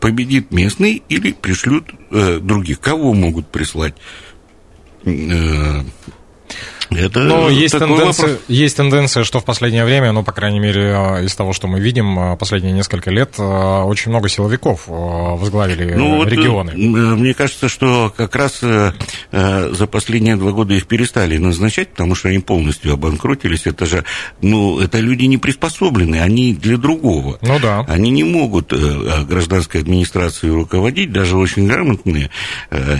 Победит 0.00 0.50
местный 0.50 1.02
или 1.08 1.32
пришлют 1.32 1.84
э, 2.10 2.38
других. 2.40 2.80
Кого 2.80 3.12
могут 3.12 3.48
прислать? 3.48 3.94
Это 6.90 7.20
Но 7.20 7.48
есть 7.48 7.78
тенденция, 7.78 8.38
есть 8.48 8.76
тенденция, 8.76 9.24
что 9.24 9.40
в 9.40 9.44
последнее 9.44 9.84
время, 9.84 10.12
ну, 10.12 10.22
по 10.22 10.32
крайней 10.32 10.60
мере, 10.60 10.82
э, 10.82 11.24
из 11.24 11.34
того, 11.34 11.52
что 11.52 11.66
мы 11.66 11.80
видим 11.80 12.18
э, 12.18 12.36
последние 12.36 12.72
несколько 12.72 13.10
лет, 13.10 13.34
э, 13.38 13.42
очень 13.42 14.10
много 14.10 14.28
силовиков 14.28 14.84
возглавили 14.86 15.94
ну, 15.94 16.24
регионы. 16.24 16.72
Вот, 16.72 17.18
мне 17.18 17.34
кажется, 17.34 17.68
что 17.68 18.12
как 18.14 18.36
раз 18.36 18.60
за 18.60 19.86
последние 19.90 20.36
два 20.36 20.52
года 20.52 20.74
их 20.74 20.86
перестали 20.86 21.36
назначать, 21.36 21.90
потому 21.90 22.14
что 22.14 22.28
они 22.28 22.38
полностью 22.38 22.92
обанкротились. 22.92 23.66
Это 23.66 23.86
же, 23.86 24.04
ну, 24.40 24.78
это 24.80 24.98
люди 24.98 25.24
не 25.24 25.38
приспособлены, 25.38 26.16
они 26.20 26.54
для 26.54 26.76
другого. 26.76 27.38
Ну 27.42 27.58
да. 27.58 27.80
Они 27.88 28.10
не 28.10 28.24
могут 28.24 28.72
гражданской 28.72 29.80
администрацией 29.80 30.52
руководить, 30.52 31.12
даже 31.12 31.36
очень 31.36 31.66
грамотные. 31.66 32.30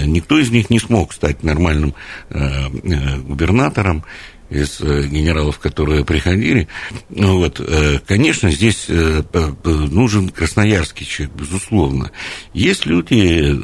Никто 0.04 0.38
из 0.38 0.50
них 0.50 0.70
не 0.70 0.78
смог 0.78 1.12
стать 1.12 1.42
нормальным 1.42 1.94
губернатором 2.30 3.73
губернатором. 3.74 4.04
из 4.50 4.78
генералов, 4.78 5.58
которые 5.58 6.04
приходили. 6.04 6.68
Ну 7.08 7.38
вот, 7.38 7.60
конечно, 8.06 8.50
здесь 8.50 8.86
нужен 8.88 10.28
красноярский 10.28 11.06
человек, 11.06 11.34
безусловно. 11.34 12.12
Есть 12.52 12.84
люди, 12.84 13.58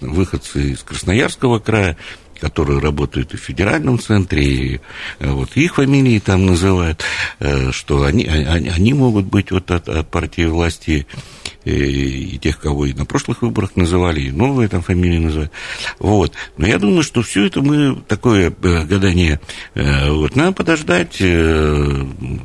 выходцы 0.00 0.72
из 0.72 0.82
Красноярского 0.82 1.60
края, 1.60 1.96
которые 2.40 2.80
работают 2.80 3.34
и 3.34 3.36
в 3.36 3.40
федеральном 3.40 3.98
центре, 3.98 4.44
и 4.44 4.80
э, 5.20 5.30
вот 5.30 5.56
их 5.56 5.76
фамилии 5.76 6.18
там 6.18 6.46
называют, 6.46 7.02
э, 7.38 7.70
что 7.72 8.04
они, 8.04 8.26
они, 8.26 8.68
они 8.68 8.94
могут 8.94 9.26
быть 9.26 9.50
вот 9.50 9.70
от, 9.70 9.88
от 9.88 10.10
партии 10.10 10.46
власти 10.46 11.06
и, 11.66 11.70
э, 11.70 11.86
и 12.34 12.38
тех, 12.38 12.58
кого 12.58 12.86
и 12.86 12.94
на 12.94 13.04
прошлых 13.04 13.42
выборах 13.42 13.76
называли, 13.76 14.20
и 14.20 14.30
новые 14.30 14.68
там 14.68 14.82
фамилии 14.82 15.18
называют. 15.18 15.52
Вот. 15.98 16.32
Но 16.56 16.66
я 16.66 16.78
думаю, 16.78 17.02
что 17.02 17.22
все 17.22 17.46
это 17.46 17.60
мы, 17.60 17.96
такое 18.08 18.50
гадание, 18.50 19.40
вот, 19.74 20.36
надо 20.36 20.52
подождать 20.52 21.22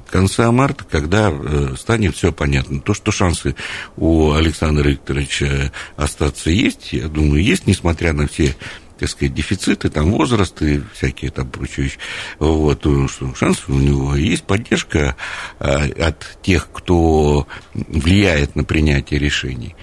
конца 0.09 0.51
марта, 0.51 0.83
когда 0.89 1.31
станет 1.77 2.15
все 2.15 2.31
понятно. 2.31 2.81
То, 2.81 2.93
что 2.93 3.11
шансы 3.11 3.55
у 3.95 4.31
Александра 4.33 4.89
Викторовича 4.89 5.71
остаться 5.95 6.49
есть, 6.49 6.93
я 6.93 7.07
думаю, 7.07 7.43
есть, 7.43 7.67
несмотря 7.67 8.13
на 8.13 8.27
все 8.27 8.55
так 9.01 9.09
сказать, 9.09 9.33
дефициты, 9.33 9.89
там, 9.89 10.11
возраст 10.11 10.61
и 10.61 10.79
всякие 10.93 11.31
там 11.31 11.49
прочие 11.49 11.85
вещи. 11.85 11.97
Вот, 12.37 12.81
что 12.81 13.33
шансы 13.33 13.63
у 13.67 13.79
него 13.79 14.15
есть 14.15 14.43
поддержка 14.43 15.15
а, 15.59 15.85
от 15.99 16.37
тех, 16.43 16.69
кто 16.71 17.47
влияет 17.73 18.55
на 18.55 18.63
принятие 18.63 19.19
решений 19.19 19.75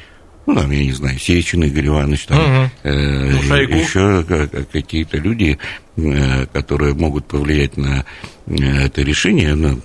ну, 0.46 0.54
там, 0.54 0.70
я 0.70 0.82
не 0.82 0.92
знаю, 0.92 1.18
Сечин 1.18 1.64
Игорь 1.64 1.88
Иванович, 1.88 2.25
там, 2.25 2.38
угу. 2.38 2.70
э, 2.84 3.32
ну, 3.32 3.54
еще 3.54 4.25
какие-то 4.72 5.18
люди, 5.18 5.58
э, 5.96 6.46
которые 6.46 6.94
могут 6.94 7.26
повлиять 7.26 7.76
на 7.76 8.06
э, 8.46 8.54
это 8.87 9.02
решение, 9.02 9.54
на, 9.54 9.78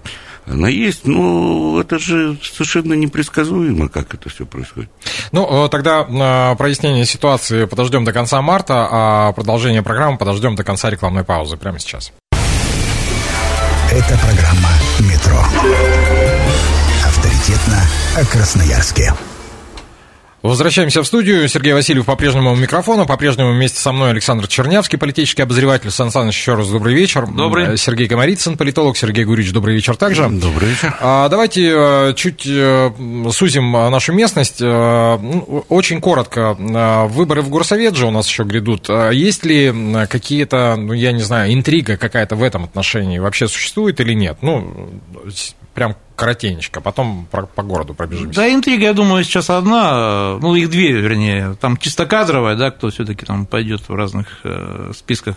она 0.45 0.67
есть, 0.67 1.05
но 1.05 1.79
это 1.79 1.99
же 1.99 2.37
совершенно 2.41 2.93
непредсказуемо, 2.93 3.87
как 3.89 4.13
это 4.13 4.29
все 4.29 4.45
происходит. 4.45 4.89
Ну, 5.31 5.65
э, 5.65 5.69
тогда 5.69 6.01
э, 6.01 6.55
прояснение 6.57 7.05
ситуации 7.05 7.65
подождем 7.65 8.03
до 8.03 8.13
конца 8.13 8.41
марта, 8.41 8.87
а 8.91 9.31
продолжение 9.33 9.83
программы 9.83 10.17
подождем 10.17 10.55
до 10.55 10.63
конца 10.63 10.89
рекламной 10.89 11.23
паузы 11.23 11.57
прямо 11.57 11.79
сейчас. 11.79 12.11
Это 13.91 14.17
программа 14.17 14.69
«Метро». 14.99 15.39
Авторитетно 17.05 17.79
о 18.17 18.25
Красноярске. 18.25 19.13
Возвращаемся 20.43 21.01
в 21.01 21.07
студию. 21.07 21.47
Сергей 21.47 21.71
Васильев 21.71 22.05
по-прежнему 22.05 22.51
у 22.51 22.55
микрофона. 22.57 23.05
По-прежнему 23.05 23.53
вместе 23.53 23.79
со 23.79 23.93
мной 23.93 24.09
Александр 24.09 24.45
Чернявский, 24.45 24.99
политический 24.99 25.41
обозреватель. 25.41 25.89
Сан 25.89 26.11
Саныч, 26.11 26.35
еще 26.35 26.55
раз 26.55 26.67
добрый 26.67 26.93
вечер. 26.93 27.25
Добрый. 27.27 27.75
Э, 27.75 27.77
Сергей 27.77 28.09
Комарицын, 28.09 28.57
политолог. 28.57 28.97
Сергей 28.97 29.23
Гурич, 29.23 29.53
добрый 29.53 29.73
вечер 29.73 29.95
также. 29.95 30.27
Добрый 30.27 30.71
вечер. 30.71 30.97
А, 30.99 31.29
давайте 31.29 31.71
э, 31.73 32.13
чуть 32.17 32.45
э, 32.45 32.91
сузим 33.31 33.71
нашу 33.71 34.11
местность. 34.11 34.59
Ну, 34.59 35.63
очень 35.69 36.01
коротко. 36.01 36.55
Выборы 37.07 37.41
в 37.41 37.47
Горсовет 37.47 37.95
же 37.95 38.07
у 38.07 38.11
нас 38.11 38.27
еще 38.27 38.43
грядут. 38.43 38.89
Есть 38.89 39.45
ли 39.45 39.73
какие-то, 40.09 40.75
ну, 40.77 40.91
я 40.91 41.13
не 41.13 41.21
знаю, 41.21 41.53
интрига 41.53 41.95
какая-то 41.95 42.35
в 42.35 42.43
этом 42.43 42.65
отношении 42.65 43.17
вообще 43.17 43.47
существует 43.47 44.01
или 44.01 44.11
нет? 44.11 44.39
Ну, 44.41 44.89
прям 45.73 45.95
коротенечко, 46.23 46.79
потом 46.79 47.27
про, 47.29 47.45
по 47.45 47.63
городу 47.63 47.93
пробежимся. 47.93 48.39
Да, 48.39 48.53
интрига, 48.53 48.85
я 48.85 48.93
думаю, 48.93 49.25
сейчас 49.25 49.49
одна, 49.49 50.37
ну, 50.41 50.55
их 50.55 50.69
две, 50.69 50.93
вернее, 50.93 51.57
там 51.59 51.75
чисто 51.75 52.05
кадровая, 52.05 52.55
да, 52.55 52.71
кто 52.71 52.89
все 52.89 53.03
таки 53.03 53.25
там 53.25 53.45
пойдет 53.45 53.81
в 53.89 53.93
разных 53.93 54.39
э, 54.45 54.93
списках 54.95 55.35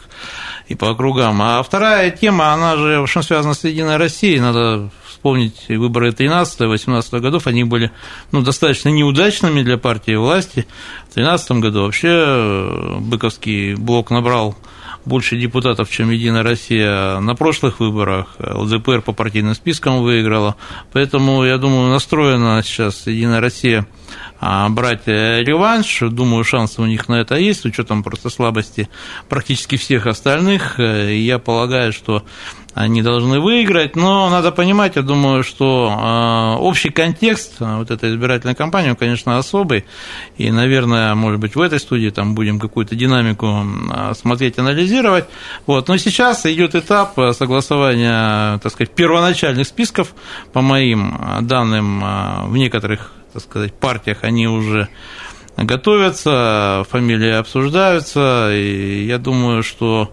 и 0.69 0.77
по 0.77 0.91
округам. 0.91 1.43
А 1.43 1.61
вторая 1.65 2.13
тема, 2.13 2.53
она 2.53 2.77
же, 2.77 3.01
в 3.01 3.03
общем, 3.03 3.25
связана 3.25 3.55
с 3.55 3.65
Единой 3.65 3.97
Россией, 3.97 4.39
надо 4.39 4.89
вспомнить 5.09 5.65
выборы 5.69 6.11
13-18 6.11 7.19
годов, 7.19 7.49
они 7.49 7.65
были 7.65 7.91
ну, 8.31 8.43
достаточно 8.43 8.89
неудачными 8.91 9.63
для 9.63 9.79
партии 9.79 10.15
власти. 10.15 10.69
В 11.11 11.15
2013 11.15 11.51
году 11.53 11.83
вообще 11.83 12.09
э, 12.09 12.99
Быковский 13.01 13.75
блок 13.75 14.13
набрал 14.13 14.57
больше 15.07 15.39
депутатов, 15.39 15.91
чем 15.91 16.11
Единая 16.11 16.43
Россия 16.43 17.21
на 17.21 17.35
прошлых 17.35 17.81
выборах. 17.81 18.37
ЛДПР 18.39 19.01
по 19.01 19.13
партийным 19.13 19.55
спискам 19.55 20.03
выиграла. 20.03 20.57
Поэтому, 20.93 21.45
я 21.45 21.59
думаю, 21.59 21.91
настроена 21.91 22.63
сейчас 22.63 23.07
Единая 23.07 23.41
Россия 23.41 23.87
а, 24.41 24.69
брать 24.69 25.07
э, 25.07 25.43
реванш. 25.43 26.01
Думаю, 26.01 26.45
шансы 26.45 26.83
у 26.83 26.87
них 26.87 27.09
на 27.09 27.21
это 27.21 27.37
есть, 27.37 27.61
с 27.63 27.65
учетом 27.65 28.03
просто 28.03 28.29
слабости 28.29 28.89
практически 29.29 29.77
всех 29.77 30.07
остальных. 30.07 30.79
Э, 30.79 31.15
я 31.17 31.39
полагаю, 31.39 31.93
что 31.93 32.25
они 32.77 33.01
должны 33.01 33.41
выиграть, 33.41 33.97
но 33.97 34.29
надо 34.29 34.53
понимать, 34.53 34.97
я 34.97 35.03
думаю, 35.03 35.43
что 35.43 35.91
а, 35.91 36.57
общий 36.59 36.91
контекст 36.91 37.55
а, 37.59 37.79
вот 37.79 37.91
этой 37.91 38.11
избирательной 38.11 38.55
кампании, 38.55 38.91
он, 38.91 38.97
конечно, 38.97 39.39
особый, 39.39 39.87
и, 40.37 40.51
наверное, 40.51 41.15
может 41.15 41.41
быть, 41.41 41.57
в 41.57 41.61
этой 41.63 41.81
студии 41.81 42.11
там 42.11 42.35
будем 42.35 42.61
какую-то 42.61 42.95
динамику 42.95 43.65
смотреть, 44.13 44.59
анализировать, 44.59 45.25
вот, 45.67 45.89
но 45.89 45.97
сейчас 45.97 46.45
идет 46.45 46.75
этап 46.75 47.19
согласования, 47.33 48.59
так 48.59 48.71
сказать, 48.71 48.95
первоначальных 48.95 49.67
списков, 49.67 50.15
по 50.53 50.61
моим 50.61 51.19
данным, 51.41 52.05
в 52.51 52.57
некоторых 52.59 53.13
так 53.33 53.43
сказать, 53.43 53.73
партиях 53.73 54.19
они 54.23 54.49
уже 54.49 54.89
готовятся, 55.57 56.85
фамилии 56.91 57.33
обсуждаются, 57.33 58.51
и 58.53 59.07
я 59.07 59.17
думаю, 59.17 59.63
что 59.63 60.13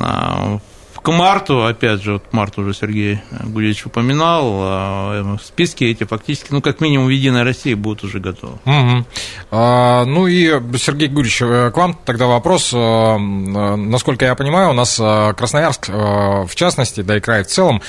а, 0.00 0.58
к 1.02 1.10
марту, 1.12 1.64
опять 1.64 2.02
же, 2.02 2.14
вот 2.14 2.32
март 2.32 2.58
уже 2.58 2.74
Сергей 2.74 3.20
Гурьевич 3.44 3.86
упоминал, 3.86 4.60
а, 4.62 5.36
списки 5.42 5.84
эти 5.84 6.04
фактически, 6.04 6.48
ну, 6.50 6.60
как 6.60 6.80
минимум, 6.80 7.06
в 7.06 7.10
Единой 7.10 7.42
России 7.42 7.74
будут 7.74 8.04
уже 8.04 8.20
готовы. 8.20 8.58
Угу. 8.66 9.06
А, 9.50 10.04
ну 10.04 10.26
и, 10.26 10.48
Сергей 10.78 11.08
Гурьевич, 11.08 11.42
э, 11.42 11.70
к 11.72 11.76
вам 11.76 11.98
тогда 12.04 12.26
вопрос. 12.26 12.70
Э, 12.74 13.16
насколько 13.16 14.26
я 14.26 14.34
понимаю, 14.34 14.70
у 14.70 14.72
нас 14.74 14.98
э, 15.00 15.32
Красноярск, 15.36 15.88
в 15.88 16.54
частности, 16.54 17.00
да 17.00 17.16
и 17.16 17.20
край 17.20 17.44
в 17.44 17.46
целом, 17.46 17.82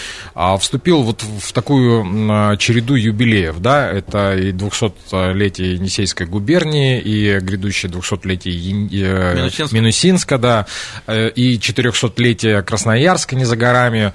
вступил 0.59 1.03
вот 1.03 1.23
в 1.23 1.51
такую 1.53 2.57
череду 2.57 2.95
юбилеев, 2.95 3.59
да, 3.59 3.89
это 3.89 4.35
и 4.35 4.51
200-летие 4.51 5.73
Енисейской 5.75 6.27
губернии, 6.27 6.99
и 6.99 7.39
грядущее 7.39 7.91
200-летие 7.91 9.35
Минусинска, 9.35 9.75
Минусинска 9.75 10.37
да, 10.37 10.65
и 11.07 11.57
400-летие 11.57 12.61
Красноярска, 12.61 13.00
Красноярска 13.01 13.35
не 13.35 13.45
за 13.45 13.55
горами. 13.55 14.13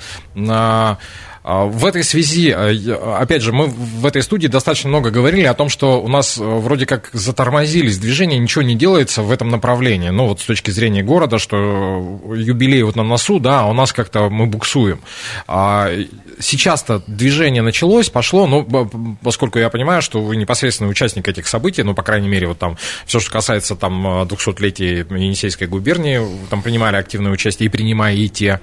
А, 1.49 1.67
в 1.67 1.87
этой 1.87 2.03
связи, 2.03 2.51
а, 2.51 3.19
опять 3.21 3.41
же, 3.41 3.53
мы 3.53 3.67
в 3.67 4.05
этой 4.05 4.21
студии 4.23 4.49
достаточно 4.49 4.89
много 4.89 5.11
говорили 5.11 5.45
о 5.45 5.55
том, 5.55 5.69
что 5.69 6.03
у 6.03 6.09
нас 6.09 6.39
э, 6.39 6.43
вроде 6.43 6.87
как 6.87 7.11
затормозились 7.13 7.99
движения, 7.99 8.37
ничего 8.37 8.63
не 8.63 8.75
делается 8.75 9.23
в 9.23 9.31
этом 9.31 9.51
направлении. 9.51 10.09
Ну, 10.09 10.27
вот 10.27 10.41
с 10.41 10.45
точки 10.45 10.73
зрения 10.73 11.05
города, 11.05 11.39
что 11.39 12.21
юбилей 12.35 12.83
вот 12.83 12.97
на 12.97 13.05
носу, 13.05 13.39
да, 13.39 13.61
а 13.61 13.67
у 13.67 13.75
нас 13.75 13.93
как-то 13.93 14.29
мы 14.29 14.47
буксуем. 14.47 15.01
Сейчас-то 15.47 17.05
движение 17.07 17.63
началось, 17.63 18.11
пошло, 18.11 18.49
но 18.49 18.91
поскольку 19.23 19.61
я 19.61 19.71
понимаю, 19.71 20.03
что 20.03 20.21
вы 20.21 20.35
непосредственный 20.35 20.91
участник 20.91 21.29
этих 21.29 21.47
событий, 21.47 21.85
ну, 21.85 21.95
по 21.95 22.03
крайней 22.03 22.29
мере, 22.29 22.49
вот 22.49 22.59
там 22.59 22.77
все, 23.07 23.21
что 23.21 23.31
касается 23.31 23.77
там 23.77 24.05
200-летия 24.25 25.07
Енисейской 25.17 25.69
губернии, 25.69 26.21
там 26.51 26.63
принимали 26.63 26.97
активное 26.97 27.31
участие 27.31 27.69
и 27.69 27.71
принимаете. 27.71 28.61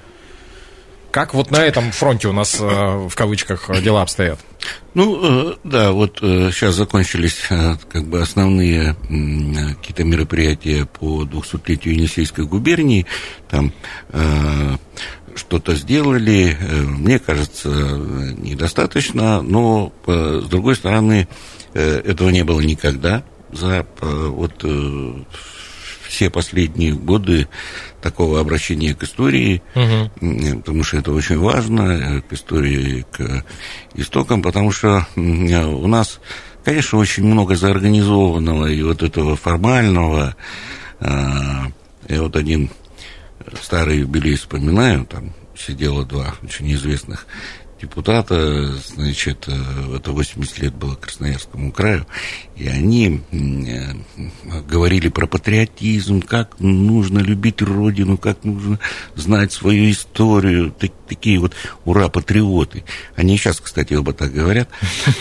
Как 1.14 1.32
вот 1.32 1.52
на 1.52 1.58
этом 1.58 1.92
фронте 1.92 2.26
у 2.26 2.32
нас, 2.32 2.58
э, 2.60 2.64
в 2.64 3.14
кавычках, 3.14 3.70
дела 3.80 4.02
обстоят? 4.02 4.40
Ну, 4.94 5.52
э, 5.52 5.54
да, 5.62 5.92
вот 5.92 6.18
сейчас 6.18 6.74
э, 6.74 6.78
закончились 6.78 7.36
как 7.48 8.04
бы 8.08 8.20
основные 8.20 8.96
какие-то 9.76 10.02
мероприятия 10.02 10.86
по 10.86 11.22
200-летию 11.22 11.94
Енисейской 11.94 12.46
губернии. 12.46 13.06
Там 13.48 13.72
что-то 15.36 15.76
сделали, 15.76 16.56
мне 16.82 17.20
кажется, 17.20 17.68
недостаточно, 17.68 19.40
но, 19.40 19.92
с 20.06 20.46
другой 20.46 20.74
стороны, 20.74 21.28
этого 21.74 22.30
не 22.30 22.42
было 22.42 22.60
никогда 22.60 23.22
за 23.52 23.86
вот 24.00 24.64
все 26.14 26.30
последние 26.30 26.92
годы 26.92 27.48
такого 28.00 28.38
обращения 28.38 28.94
к 28.94 29.02
истории, 29.02 29.62
угу. 29.74 30.60
потому 30.60 30.84
что 30.84 30.98
это 30.98 31.12
очень 31.12 31.38
важно, 31.38 32.22
к 32.28 32.32
истории, 32.32 33.04
к 33.10 33.44
истокам, 33.94 34.40
потому 34.40 34.70
что 34.70 35.06
у 35.16 35.86
нас, 35.88 36.20
конечно, 36.64 36.98
очень 36.98 37.24
много 37.24 37.56
заорганизованного 37.56 38.66
и 38.66 38.80
вот 38.82 39.02
этого 39.02 39.34
формального. 39.34 40.36
А, 41.00 41.66
я 42.08 42.22
вот 42.22 42.36
один 42.36 42.70
старый 43.60 43.98
юбилей 43.98 44.36
вспоминаю, 44.36 45.06
там 45.06 45.34
сидело 45.56 46.04
два 46.04 46.34
очень 46.44 46.72
известных 46.74 47.26
депутата, 47.80 48.72
значит, 48.94 49.46
э, 49.48 49.96
это 49.96 50.12
80 50.12 50.58
лет 50.58 50.74
было 50.74 50.94
Красноярскому 50.94 51.72
краю, 51.72 52.06
и 52.56 52.68
они 52.68 53.20
э, 53.32 53.94
говорили 54.66 55.08
про 55.08 55.26
патриотизм, 55.26 56.22
как 56.22 56.60
нужно 56.60 57.18
любить 57.18 57.60
Родину, 57.62 58.16
как 58.16 58.44
нужно 58.44 58.78
знать 59.14 59.52
свою 59.52 59.90
историю, 59.90 60.74
такие 61.08 61.38
вот 61.38 61.54
ура-патриоты. 61.84 62.84
Они 63.16 63.36
сейчас, 63.36 63.60
кстати, 63.60 63.94
оба 63.94 64.12
так 64.12 64.32
говорят. 64.32 64.68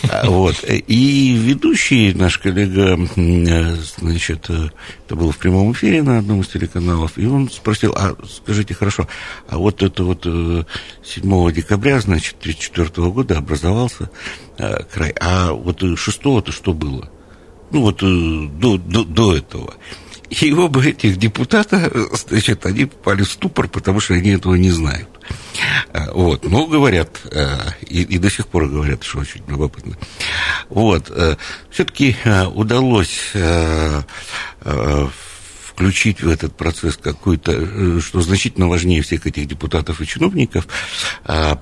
А, 0.09 0.29
вот. 0.29 0.63
И 0.67 1.35
ведущий 1.35 2.13
наш 2.13 2.37
коллега, 2.37 2.97
э, 3.15 3.75
значит, 3.97 4.49
это 4.49 5.15
было 5.15 5.31
в 5.31 5.37
прямом 5.37 5.73
эфире 5.73 6.03
на 6.03 6.19
одном 6.19 6.41
из 6.41 6.47
телеканалов, 6.47 7.17
и 7.17 7.25
он 7.25 7.49
спросил, 7.49 7.93
а 7.95 8.15
скажите, 8.29 8.73
хорошо, 8.73 9.07
а 9.47 9.57
вот 9.57 9.81
это 9.81 10.03
вот 10.03 10.23
7 10.23 11.51
декабря, 11.51 11.99
значит, 11.99 12.35
1934 12.53 13.09
года 13.09 13.37
образовался 13.37 14.09
край, 14.91 15.13
а 15.19 15.51
вот 15.51 15.81
6-то 15.81 16.51
что 16.51 16.73
было? 16.73 17.09
ну 17.73 17.81
вот 17.81 18.01
э, 18.03 18.47
до, 18.59 18.77
до, 18.77 19.03
до 19.03 19.35
этого. 19.35 19.73
И 20.29 20.53
оба 20.53 20.81
этих 20.85 21.17
депутата, 21.17 21.91
значит, 22.29 22.65
они 22.65 22.85
попали 22.85 23.23
в 23.23 23.31
ступор, 23.31 23.67
потому 23.67 23.99
что 23.99 24.13
они 24.13 24.29
этого 24.29 24.55
не 24.55 24.71
знают. 24.71 25.09
А, 25.91 26.11
вот, 26.13 26.45
но 26.49 26.65
говорят, 26.67 27.21
э, 27.31 27.57
и, 27.81 28.03
и 28.03 28.17
до 28.19 28.29
сих 28.29 28.47
пор 28.47 28.67
говорят, 28.67 29.03
что 29.03 29.19
очень 29.19 29.41
любопытно. 29.47 29.97
Вот, 30.69 31.09
э, 31.09 31.35
все-таки 31.69 32.15
удалось 32.53 33.33
включить 35.73 36.21
в 36.21 36.29
этот 36.29 36.55
процесс 36.55 36.97
какой-то, 36.97 37.51
э, 37.51 37.99
что 37.99 38.21
значительно 38.21 38.67
важнее 38.67 39.01
всех 39.01 39.25
этих 39.25 39.47
депутатов 39.47 40.01
и 40.01 40.07
чиновников, 40.07 40.67
а, 41.25 41.59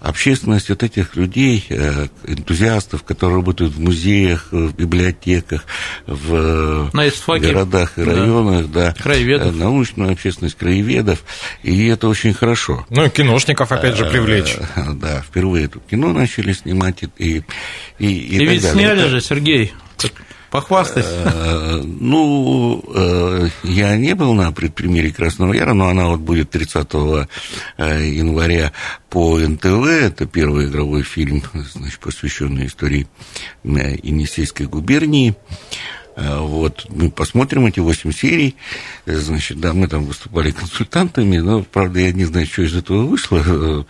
общественность 0.00 0.68
вот 0.68 0.82
этих 0.82 1.14
людей, 1.16 1.64
э, 1.68 2.08
энтузиастов, 2.26 3.04
которые 3.04 3.36
работают 3.36 3.74
в 3.74 3.80
музеях, 3.80 4.48
в 4.50 4.74
библиотеках, 4.74 5.64
в 6.06 6.90
На 6.92 7.38
городах 7.38 7.98
и 7.98 8.02
районах, 8.02 8.70
да, 8.70 8.92
да 8.92 9.02
краеведов. 9.02 9.48
Э, 9.48 9.50
научную 9.52 10.12
общественность 10.12 10.56
краеведов, 10.56 11.22
и 11.62 11.86
это 11.86 12.08
очень 12.08 12.34
хорошо. 12.34 12.84
Ну 12.90 13.04
и 13.04 13.10
киношников, 13.10 13.70
опять 13.70 13.96
же, 13.96 14.04
привлечь. 14.06 14.56
Да, 14.92 15.22
впервые 15.22 15.68
тут 15.68 15.84
кино 15.90 16.12
начали 16.12 16.52
снимать, 16.52 17.02
и, 17.02 17.08
и, 17.18 17.42
и, 17.98 18.06
и, 18.06 18.36
и 18.36 18.46
ведь 18.46 18.62
далее. 18.62 18.72
сняли 18.72 19.08
же, 19.08 19.20
Сергей, 19.20 19.72
Похвастайся. 20.52 21.08
Э, 21.08 21.82
ну, 21.82 22.84
э, 22.94 23.48
я 23.62 23.96
не 23.96 24.14
был 24.14 24.34
на 24.34 24.52
предпремьере 24.52 25.10
Красного 25.10 25.54
Яра, 25.54 25.72
но 25.72 25.88
она 25.88 26.08
вот 26.08 26.20
будет 26.20 26.50
30 26.50 26.88
э, 26.92 27.26
января 28.06 28.72
по 29.08 29.38
НТВ. 29.38 29.86
Это 29.86 30.26
первый 30.26 30.66
игровой 30.66 31.04
фильм, 31.04 31.42
значит, 31.54 31.98
посвященный 32.00 32.66
истории 32.66 33.06
Енисейской 33.64 34.66
губернии. 34.66 35.34
Вот, 36.16 36.84
мы 36.90 37.10
посмотрим 37.10 37.64
эти 37.64 37.80
восемь 37.80 38.12
серий. 38.12 38.54
Значит, 39.06 39.58
да, 39.58 39.72
мы 39.72 39.88
там 39.88 40.04
выступали 40.04 40.50
консультантами, 40.50 41.38
но, 41.38 41.62
правда, 41.62 42.00
я 42.00 42.12
не 42.12 42.26
знаю, 42.26 42.44
что 42.46 42.60
из 42.60 42.76
этого 42.76 43.06
вышло. 43.06 43.86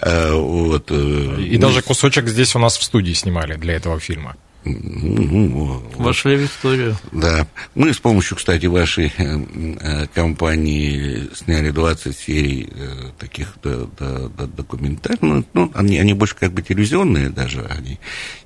Вот. 0.00 0.90
И 0.90 1.56
даже 1.58 1.82
кусочек 1.82 2.26
здесь 2.26 2.56
у 2.56 2.58
нас 2.58 2.76
в 2.76 2.82
студии 2.82 3.12
снимали 3.12 3.54
для 3.54 3.74
этого 3.74 4.00
фильма. 4.00 4.34
Вошли 4.64 6.36
в 6.36 6.44
историю. 6.44 6.96
Да. 7.10 7.46
Мы 7.74 7.92
с 7.92 7.98
помощью, 7.98 8.36
кстати, 8.36 8.66
вашей 8.66 9.12
э, 9.16 9.38
э, 9.80 10.06
компании 10.14 11.28
сняли 11.34 11.70
20 11.70 12.16
серий 12.16 12.68
э, 12.70 13.10
таких 13.18 13.56
документальных. 13.60 15.46
Ну, 15.52 15.70
они, 15.74 15.98
они 15.98 16.14
больше 16.14 16.36
как 16.36 16.52
бы 16.52 16.62
телевизионные 16.62 17.30
даже, 17.30 17.64
они 17.66 17.98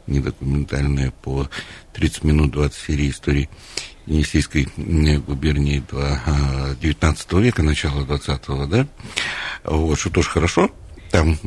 не 0.07 0.20
документальные, 0.20 1.12
по 1.22 1.48
30 1.92 2.24
минут 2.24 2.52
20 2.52 2.74
серий 2.74 3.11
истории 3.11 3.50
Енисейской 4.07 4.68
губернии 5.26 5.83
19 6.81 7.33
века, 7.35 7.62
начала 7.62 8.02
20-го, 8.02 8.66
да? 8.66 8.87
Вот, 9.64 9.98
что 9.98 10.11
тоже 10.11 10.31
хорошо 10.31 10.70
там, 11.16 11.38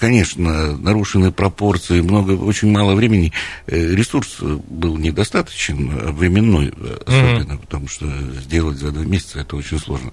конечно, 0.00 0.76
нарушены 0.76 1.30
пропорции, 1.30 2.00
много, 2.00 2.32
очень 2.32 2.72
мало 2.72 2.96
времени. 2.96 3.32
Э, 3.68 3.94
ресурс 3.94 4.38
был 4.40 4.96
недостаточен, 4.96 5.92
а 5.92 6.10
временной 6.10 6.72
особенно, 7.06 7.52
mm-hmm. 7.52 7.58
потому 7.60 7.86
что 7.86 8.06
сделать 8.40 8.78
за 8.78 8.90
два 8.90 9.04
месяца 9.04 9.38
это 9.40 9.54
очень 9.54 9.78
сложно. 9.78 10.12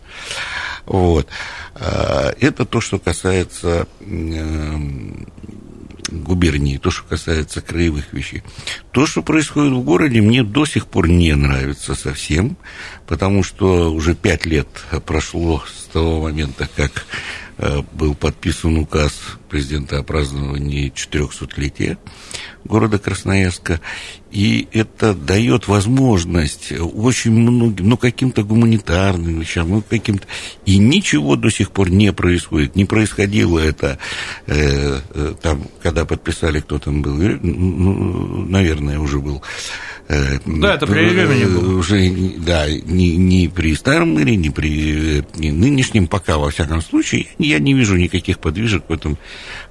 Вот. 0.85 1.27
А, 1.73 2.35
это 2.39 2.65
то, 2.65 2.81
что 2.81 2.99
касается 2.99 3.87
эм, 4.01 5.27
губернии, 6.11 6.77
то, 6.77 6.91
что 6.91 7.03
касается 7.05 7.61
краевых 7.61 8.13
вещей. 8.13 8.43
То, 8.91 9.07
что 9.07 9.23
происходит 9.23 9.73
в 9.73 9.81
городе, 9.81 10.21
мне 10.21 10.43
до 10.43 10.67
сих 10.67 10.85
пор 10.85 11.07
не 11.07 11.33
нравится 11.33 11.95
совсем, 11.95 12.57
потому 13.07 13.41
что 13.41 13.91
уже 13.91 14.13
пять 14.13 14.45
лет 14.45 14.67
прошло 15.07 15.63
с 15.67 15.85
того 15.85 16.21
момента, 16.21 16.69
как 16.75 17.07
Э, 17.52 17.52
был 17.93 18.15
подписан 18.15 18.77
указ 18.77 19.13
президента 19.49 19.99
о 19.99 20.03
праздновании 20.03 20.91
400-летия 20.91 21.97
города 22.63 22.97
Красноярска, 22.97 23.81
и 24.31 24.67
это 24.71 25.13
дает 25.13 25.67
возможность 25.67 26.71
очень 26.71 27.31
многим, 27.31 27.89
ну, 27.89 27.97
каким-то 27.97 28.43
гуманитарным 28.43 29.39
вещам, 29.39 29.69
ну, 29.69 29.83
каким-то... 29.87 30.25
И 30.65 30.77
ничего 30.77 31.35
до 31.35 31.49
сих 31.51 31.71
пор 31.71 31.91
не 31.91 32.11
происходит. 32.13 32.75
Не 32.75 32.85
происходило 32.85 33.59
это, 33.59 33.99
э, 34.47 34.99
э, 35.13 35.33
там, 35.41 35.67
когда 35.81 36.05
подписали, 36.05 36.61
кто 36.61 36.79
там 36.79 37.01
был, 37.01 37.15
ну, 37.15 38.45
наверное, 38.45 38.99
уже 38.99 39.19
был 39.19 39.43
Э, 40.09 40.39
да, 40.45 40.75
это 40.75 40.85
при 40.85 41.09
времени 41.09 41.45
было. 41.45 41.77
Уже, 41.77 42.09
да, 42.37 42.69
не, 42.69 43.15
не 43.15 43.47
при 43.47 43.73
старом 43.75 44.13
мэре, 44.15 44.35
не 44.35 44.49
при 44.49 45.23
не 45.35 45.51
нынешнем, 45.51 46.07
пока, 46.07 46.37
во 46.37 46.49
всяком 46.49 46.81
случае, 46.81 47.27
я 47.39 47.52
не 47.59 47.73
вижу 47.73 47.95
никаких 47.95 48.39
подвижек 48.39 48.83
в 48.87 48.93
этом 48.93 49.17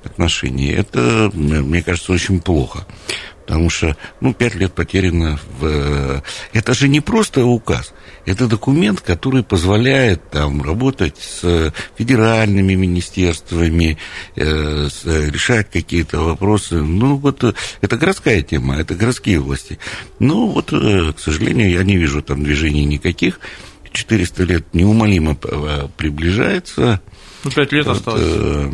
отношении. 0.05 0.73
Это, 0.73 1.31
мне 1.35 1.83
кажется, 1.83 2.13
очень 2.13 2.41
плохо. 2.41 2.87
Потому 3.47 3.71
что, 3.71 3.97
ну, 4.21 4.33
пять 4.33 4.55
лет 4.55 4.73
потеряно 4.73 5.39
в... 5.59 6.23
Это 6.53 6.75
же 6.75 6.89
не 6.89 7.01
просто 7.01 7.45
указ. 7.45 7.93
Это 8.25 8.47
документ, 8.47 9.01
который 9.01 9.43
позволяет 9.43 10.31
там 10.31 10.63
работать 10.63 11.19
с 11.19 11.73
федеральными 11.99 12.75
министерствами, 12.75 13.99
э, 14.37 14.89
с, 14.89 15.05
решать 15.05 15.71
какие-то 15.71 16.21
вопросы. 16.21 16.77
Ну, 16.77 17.17
вот 17.17 17.43
э, 17.43 17.53
это 17.81 17.97
городская 17.97 18.43
тема, 18.43 18.77
это 18.77 18.95
городские 18.95 19.41
власти. 19.41 19.79
Но 20.21 20.47
вот, 20.47 20.73
э, 20.73 21.13
к 21.13 21.19
сожалению, 21.19 21.71
я 21.71 21.83
не 21.83 21.97
вижу 21.97 22.23
там 22.23 22.45
движений 22.45 22.85
никаких. 22.85 23.41
400 23.93 24.45
лет 24.45 24.67
неумолимо 24.73 25.37
э, 25.43 25.89
приближается. 25.97 27.01
Ну, 27.45 27.51
пять 27.51 27.73
лет 27.73 27.87
вот, 27.87 27.97
осталось. 27.97 28.23
Э, 28.25 28.69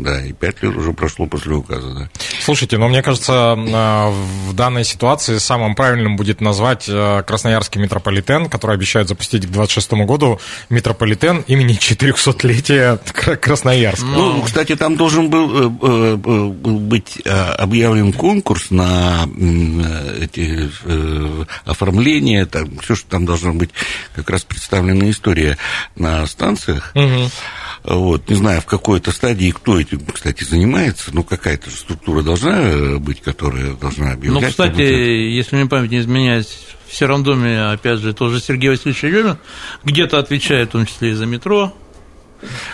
да, 0.00 0.24
и 0.24 0.32
пять 0.32 0.62
лет 0.62 0.74
уже 0.74 0.92
прошло 0.92 1.26
после 1.26 1.54
указа, 1.54 1.94
да. 1.94 2.08
Слушайте, 2.40 2.78
но 2.78 2.88
мне 2.88 3.02
кажется, 3.02 3.54
э, 3.56 4.10
в 4.48 4.54
данной 4.54 4.84
ситуации 4.84 5.38
самым 5.38 5.74
правильным 5.74 6.16
будет 6.16 6.40
назвать 6.40 6.86
э, 6.88 7.22
Красноярский 7.26 7.80
метрополитен, 7.80 8.48
который 8.48 8.76
обещают 8.76 9.08
запустить 9.08 9.46
к 9.46 9.50
26 9.50 9.92
году, 9.92 10.40
метрополитен 10.70 11.44
имени 11.46 11.78
400-летия 11.78 12.98
Красноярска. 13.36 14.06
Ну, 14.06 14.32
ну, 14.34 14.42
кстати, 14.42 14.76
там 14.76 14.96
должен 14.96 15.28
был, 15.28 15.72
э, 15.82 16.16
быть 16.16 17.20
объявлен 17.26 18.12
конкурс 18.12 18.70
на 18.70 19.28
эти 20.20 20.70
оформления, 21.64 22.46
там, 22.46 22.78
все, 22.78 22.94
что 22.94 23.08
там 23.10 23.26
должна 23.26 23.52
быть 23.52 23.70
как 24.14 24.30
раз 24.30 24.44
представлена 24.44 25.10
история 25.10 25.58
на 25.96 26.26
станциях. 26.26 26.92
Угу. 26.94 27.30
Вот, 27.84 28.30
не 28.30 28.36
знаю, 28.36 28.60
в 28.60 28.66
какой-то 28.66 29.10
стадии, 29.10 29.50
кто 29.50 29.81
этим, 29.82 30.00
кстати, 30.06 30.44
занимается, 30.44 31.10
но 31.14 31.22
какая-то 31.22 31.70
же 31.70 31.76
структура 31.76 32.22
должна 32.22 32.98
быть, 32.98 33.20
которая 33.20 33.74
должна 33.74 34.12
объявлять. 34.12 34.42
Ну, 34.42 34.48
кстати, 34.48 34.80
если 34.80 35.56
мне 35.56 35.66
память 35.66 35.90
не 35.90 35.98
изменяет, 35.98 36.48
в 36.88 36.94
Сером 36.94 37.22
доме, 37.22 37.60
опять 37.60 38.00
же, 38.00 38.12
тоже 38.12 38.40
Сергей 38.40 38.70
Васильевич 38.70 39.02
Еремин 39.02 39.38
где-то 39.84 40.18
отвечает, 40.18 40.68
в 40.68 40.72
том 40.72 40.86
числе 40.86 41.10
и 41.10 41.14
за 41.14 41.26
метро, 41.26 41.72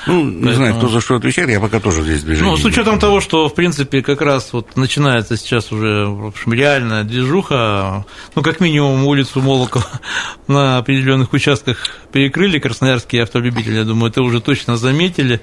ну, 0.07 0.25
не 0.25 0.44
Поэтому... 0.44 0.55
знаю, 0.55 0.75
кто 0.77 0.88
за 0.88 1.01
что 1.01 1.16
отвечает, 1.16 1.51
я 1.51 1.61
пока 1.61 1.79
тоже 1.79 2.03
здесь 2.03 2.23
движение. 2.23 2.51
Ну, 2.51 2.57
с 2.57 2.64
учетом 2.64 2.99
того, 2.99 3.21
что, 3.21 3.49
в 3.49 3.55
принципе, 3.55 4.03
как 4.03 4.23
раз 4.23 4.53
вот 4.53 4.77
начинается 4.77 5.37
сейчас 5.37 5.71
уже, 5.73 6.07
в 6.07 6.27
общем, 6.27 6.55
реальная 6.55 7.05
движуха, 7.05 8.07
ну, 8.35 8.42
как 8.42 8.61
минимум, 8.61 9.05
улицу 9.05 9.40
Молокова 9.40 9.87
на 10.49 10.79
определенных 10.79 11.33
участках 11.33 11.87
перекрыли 12.12 12.59
красноярские 12.59 13.25
автолюбители, 13.25 13.77
я 13.77 13.85
думаю, 13.85 14.11
это 14.11 14.23
уже 14.23 14.40
точно 14.40 14.77
заметили. 14.77 15.40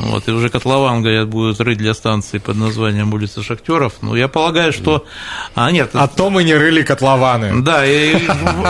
Вот, 0.00 0.26
и 0.28 0.32
уже 0.32 0.48
котлован, 0.48 1.02
говорят, 1.02 1.28
будут 1.28 1.60
рыть 1.60 1.76
для 1.76 1.92
станции 1.92 2.38
под 2.38 2.56
названием 2.56 3.12
улица 3.12 3.42
Шахтеров. 3.42 3.94
Ну, 4.00 4.14
я 4.14 4.28
полагаю, 4.28 4.72
что... 4.72 5.04
А, 5.54 5.70
нет. 5.70 5.90
А 5.92 6.08
то 6.08 6.30
мы 6.30 6.42
не 6.42 6.54
рыли 6.54 6.82
котлованы. 6.82 7.62
Да, 7.62 7.84
и, 7.84 8.16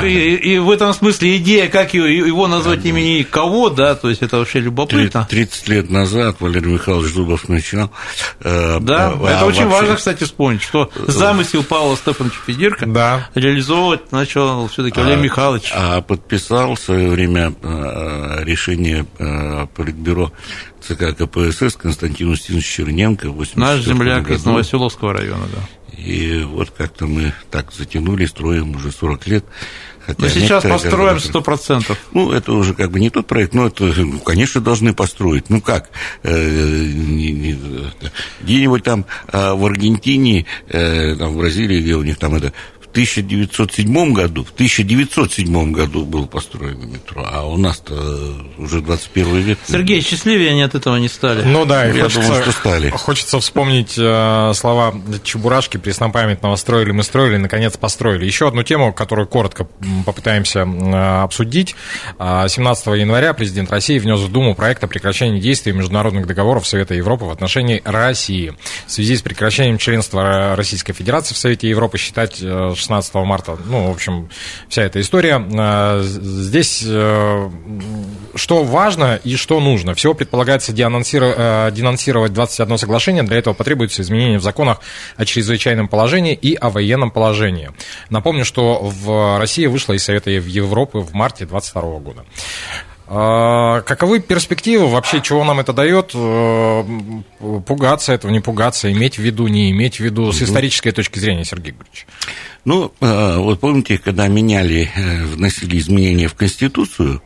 и, 0.02 0.34
и 0.54 0.58
в 0.58 0.70
этом 0.70 0.92
смысле 0.92 1.36
идея, 1.36 1.68
как 1.68 1.94
его, 1.94 2.48
назвать 2.48 2.84
имени 2.84 3.22
кого, 3.22 3.70
да, 3.70 3.94
то 3.94 4.08
есть 4.08 4.22
это 4.22 4.38
вообще 4.38 4.58
любопытно. 4.58 5.26
30 5.30 5.68
лет 5.68 5.90
назад 5.90 6.36
Валерий 6.40 6.72
Михайлович 6.72 7.12
Зубов 7.12 7.48
начинал. 7.48 7.92
Э, 8.40 8.78
да, 8.80 9.10
а, 9.10 9.26
это 9.26 9.40
а 9.40 9.44
очень 9.44 9.66
вообще... 9.66 9.80
важно, 9.80 9.96
кстати, 9.96 10.24
вспомнить, 10.24 10.62
что 10.62 10.90
замысел 11.06 11.62
Павла 11.62 11.96
Стефановича 11.96 12.38
Федирка 12.44 12.86
да. 12.86 13.28
реализовывать 13.36 14.10
начал 14.10 14.66
все-таки 14.66 14.98
а, 14.98 15.04
Валерий 15.04 15.22
Михайлович. 15.22 15.72
А 15.76 16.00
подписал 16.00 16.74
в 16.74 16.80
свое 16.80 17.08
время 17.08 17.54
э, 17.62 18.42
решение 18.42 19.06
э, 19.18 19.66
Политбюро 19.76 20.32
ЦК 20.80 21.16
КПСС 21.16 21.76
Константин 21.76 22.30
Устинович 22.30 22.66
Черненко. 22.66 23.32
Наш 23.54 23.80
земляк 23.80 24.24
году. 24.24 24.34
из 24.34 24.44
Новоселовского 24.44 25.12
района, 25.12 25.44
да. 25.54 25.62
И 25.96 26.42
вот 26.44 26.70
как-то 26.70 27.06
мы 27.06 27.34
так 27.50 27.72
затянули, 27.72 28.24
строим 28.24 28.74
уже 28.76 28.90
40 28.90 29.26
лет. 29.26 29.44
Хотя 30.06 30.22
но 30.22 30.28
сейчас 30.28 30.64
построим 30.64 31.20
сто 31.20 31.42
процентов. 31.42 31.98
Ну, 32.12 32.32
это 32.32 32.52
уже 32.52 32.74
как 32.74 32.90
бы 32.90 32.98
не 32.98 33.10
тот 33.10 33.26
проект, 33.26 33.54
но 33.54 33.66
это, 33.66 33.84
ну, 33.84 34.18
конечно, 34.18 34.60
должны 34.60 34.94
построить. 34.94 35.50
Ну 35.50 35.60
как, 35.60 35.90
э, 36.22 36.86
где-нибудь 38.40 38.82
там 38.82 39.04
а, 39.28 39.54
в 39.54 39.64
Аргентине, 39.64 40.46
э, 40.68 41.16
там, 41.16 41.34
в 41.34 41.36
Бразилии, 41.36 41.82
где 41.82 41.94
у 41.96 42.02
них 42.02 42.18
там 42.18 42.34
это 42.34 42.52
1907 42.90 44.12
году, 44.12 44.44
в 44.44 44.50
1907 44.50 45.72
году 45.72 46.05
был 46.05 46.26
построено 46.26 46.85
метро, 46.85 47.24
а 47.31 47.46
у 47.46 47.57
нас-то 47.57 47.94
уже 48.59 48.81
21 48.81 49.37
век. 49.37 49.59
Сергей, 49.66 50.00
счастливее 50.03 50.50
они 50.50 50.62
от 50.62 50.74
этого 50.74 50.96
не 50.96 51.09
стали. 51.09 51.42
Ну 51.42 51.64
да, 51.64 51.85
я 51.85 52.03
хочется, 52.03 52.20
думаю, 52.20 52.42
что 52.42 52.53
стали. 52.53 52.90
Хочется 52.90 53.38
вспомнить 53.38 53.94
э, 53.96 54.53
слова 54.55 54.94
Чебурашки 55.22 55.76
преснопамятного 55.76 56.57
«строили, 56.57 56.90
мы 56.90 57.05
строили, 57.05 57.37
наконец 57.37 57.76
построили». 57.76 58.24
Еще 58.24 58.48
одну 58.48 58.64
тему, 58.64 58.92
которую 58.92 59.29
коротко 59.29 59.68
попытаемся 60.05 60.61
э, 60.61 61.22
обсудить. 61.22 61.76
17 62.18 62.87
э, 62.88 62.98
января 62.98 63.35
президент 63.35 63.70
России 63.70 64.00
внес 64.00 64.18
в 64.18 64.33
Думу 64.33 64.57
проект 64.57 64.83
о 64.83 64.88
прекращении 64.88 65.40
действий 65.40 65.72
международных 65.72 66.26
договоров 66.26 66.66
Совета 66.66 66.94
Европы 66.94 67.24
в 67.26 67.31
отношении 67.31 67.83
России. 67.85 68.55
В 68.87 68.90
связи 68.90 69.16
с 69.16 69.22
прекращением 69.22 69.79
членства 69.79 70.57
Российской 70.57 70.92
Федерации 70.92 71.35
в 71.35 71.38
Совете 71.38 71.68
Европы 71.68 71.96
считать 71.98 72.42
16 72.80 73.14
марта. 73.14 73.56
Ну, 73.66 73.88
в 73.88 73.90
общем, 73.92 74.28
вся 74.68 74.82
эта 74.82 75.00
история. 75.00 75.40
А, 75.58 76.00
здесь 76.02 76.82
э, 76.86 77.50
что 78.34 78.64
важно 78.64 79.20
и 79.22 79.36
что 79.36 79.60
нужно? 79.60 79.94
Всего 79.94 80.14
предполагается 80.14 80.72
э, 80.72 80.74
денонсировать 81.72 82.32
21 82.32 82.78
соглашение. 82.78 83.22
Для 83.22 83.38
этого 83.38 83.54
потребуется 83.54 84.02
изменение 84.02 84.38
в 84.38 84.42
законах 84.42 84.80
о 85.16 85.24
чрезвычайном 85.24 85.88
положении 85.88 86.34
и 86.34 86.54
о 86.54 86.70
военном 86.70 87.10
положении. 87.10 87.70
Напомню, 88.08 88.44
что 88.44 88.80
в 88.82 89.38
России 89.38 89.66
вышла 89.66 89.92
из 89.92 90.04
Совета 90.04 90.30
Европы 90.30 90.98
в 90.98 91.12
марте 91.12 91.44
2022 91.46 91.98
года. 91.98 92.24
А, 93.12 93.80
каковы 93.80 94.20
перспективы 94.20 94.86
вообще, 94.86 95.20
чего 95.20 95.42
нам 95.42 95.58
это 95.58 95.72
дает? 95.72 96.12
Э, 96.14 96.84
пугаться 97.66 98.12
этого, 98.12 98.30
не 98.30 98.38
пугаться, 98.38 98.90
иметь 98.92 99.18
в 99.18 99.22
виду, 99.22 99.48
не 99.48 99.72
иметь 99.72 99.96
в 99.96 100.00
виду, 100.00 100.30
с 100.30 100.40
исторической 100.40 100.92
точки 100.92 101.18
зрения, 101.18 101.44
Сергей 101.44 101.72
Григорьевич? 101.72 102.06
Ну, 102.64 102.92
э, 103.01 103.37
вот 103.38 103.61
помните, 103.61 103.99
когда 103.99 104.29
меняли, 104.29 104.90
э, 104.94 105.25
вносили 105.25 105.79
изменения 105.79 106.29
в 106.29 106.35
Конституцию, 106.35 107.23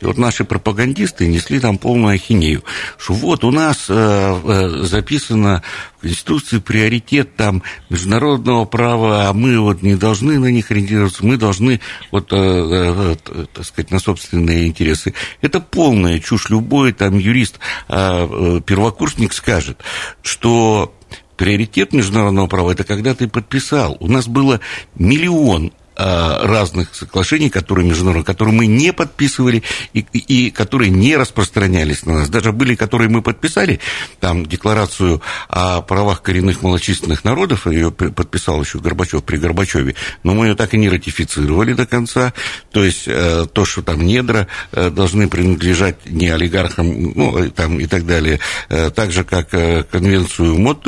и 0.00 0.06
вот 0.06 0.18
наши 0.18 0.44
пропагандисты 0.44 1.28
несли 1.28 1.60
там 1.60 1.78
полную 1.78 2.14
ахинею, 2.14 2.64
что 2.96 3.12
вот 3.12 3.44
у 3.44 3.52
нас 3.52 3.86
э, 3.88 3.94
э, 3.94 4.84
записано 4.84 5.62
в 5.98 6.00
Конституции 6.00 6.58
приоритет 6.58 7.36
там 7.36 7.62
международного 7.88 8.64
права, 8.64 9.28
а 9.28 9.32
мы 9.32 9.60
вот 9.60 9.82
не 9.82 9.94
должны 9.94 10.38
на 10.38 10.46
них 10.46 10.70
ориентироваться, 10.70 11.24
мы 11.24 11.36
должны 11.36 11.80
вот, 12.10 12.28
так 12.28 13.64
сказать, 13.64 13.90
на 13.90 14.00
собственные 14.00 14.66
интересы. 14.66 15.14
Это 15.42 15.60
полная 15.60 16.18
чушь. 16.18 16.50
Любой 16.50 16.92
там 16.92 17.18
юрист, 17.18 17.58
э 17.88 18.60
первокурсник 18.64 19.32
скажет, 19.32 19.80
что 20.22 20.94
приоритет 21.38 21.94
международного 21.94 22.48
права– 22.48 22.72
это 22.72 22.84
когда 22.84 23.14
ты 23.14 23.28
подписал. 23.28 23.96
У 24.00 24.08
нас 24.08 24.26
было 24.26 24.60
миллион 24.96 25.72
разных 25.98 26.94
соглашений, 26.94 27.50
которые 27.50 27.88
международные, 27.88 28.24
которые 28.24 28.54
мы 28.54 28.66
не 28.66 28.92
подписывали 28.92 29.64
и, 29.92 30.00
и 30.00 30.50
которые 30.50 30.90
не 30.90 31.16
распространялись 31.16 32.06
на 32.06 32.20
нас. 32.20 32.28
Даже 32.28 32.52
были, 32.52 32.76
которые 32.76 33.08
мы 33.08 33.20
подписали, 33.20 33.80
там 34.20 34.46
декларацию 34.46 35.20
о 35.48 35.82
правах 35.82 36.22
коренных 36.22 36.62
малочисленных 36.62 37.24
народов, 37.24 37.66
ее 37.66 37.90
подписал 37.90 38.62
еще 38.62 38.78
Горбачев 38.78 39.24
при 39.24 39.38
Горбачеве, 39.38 39.96
но 40.22 40.34
мы 40.34 40.46
ее 40.46 40.54
так 40.54 40.74
и 40.74 40.78
не 40.78 40.88
ратифицировали 40.88 41.72
до 41.72 41.86
конца. 41.86 42.32
То 42.70 42.84
есть 42.84 43.04
э, 43.06 43.46
то, 43.52 43.64
что 43.64 43.82
там 43.82 44.02
недра 44.02 44.46
э, 44.72 44.90
должны 44.90 45.28
принадлежать 45.28 46.06
не 46.06 46.28
олигархам, 46.28 47.12
ну, 47.14 47.50
там 47.50 47.80
и 47.80 47.86
так 47.86 48.06
далее, 48.06 48.38
так 48.68 49.10
же, 49.10 49.24
как 49.24 49.50
конвенцию 49.50 50.58
МОД, 50.58 50.86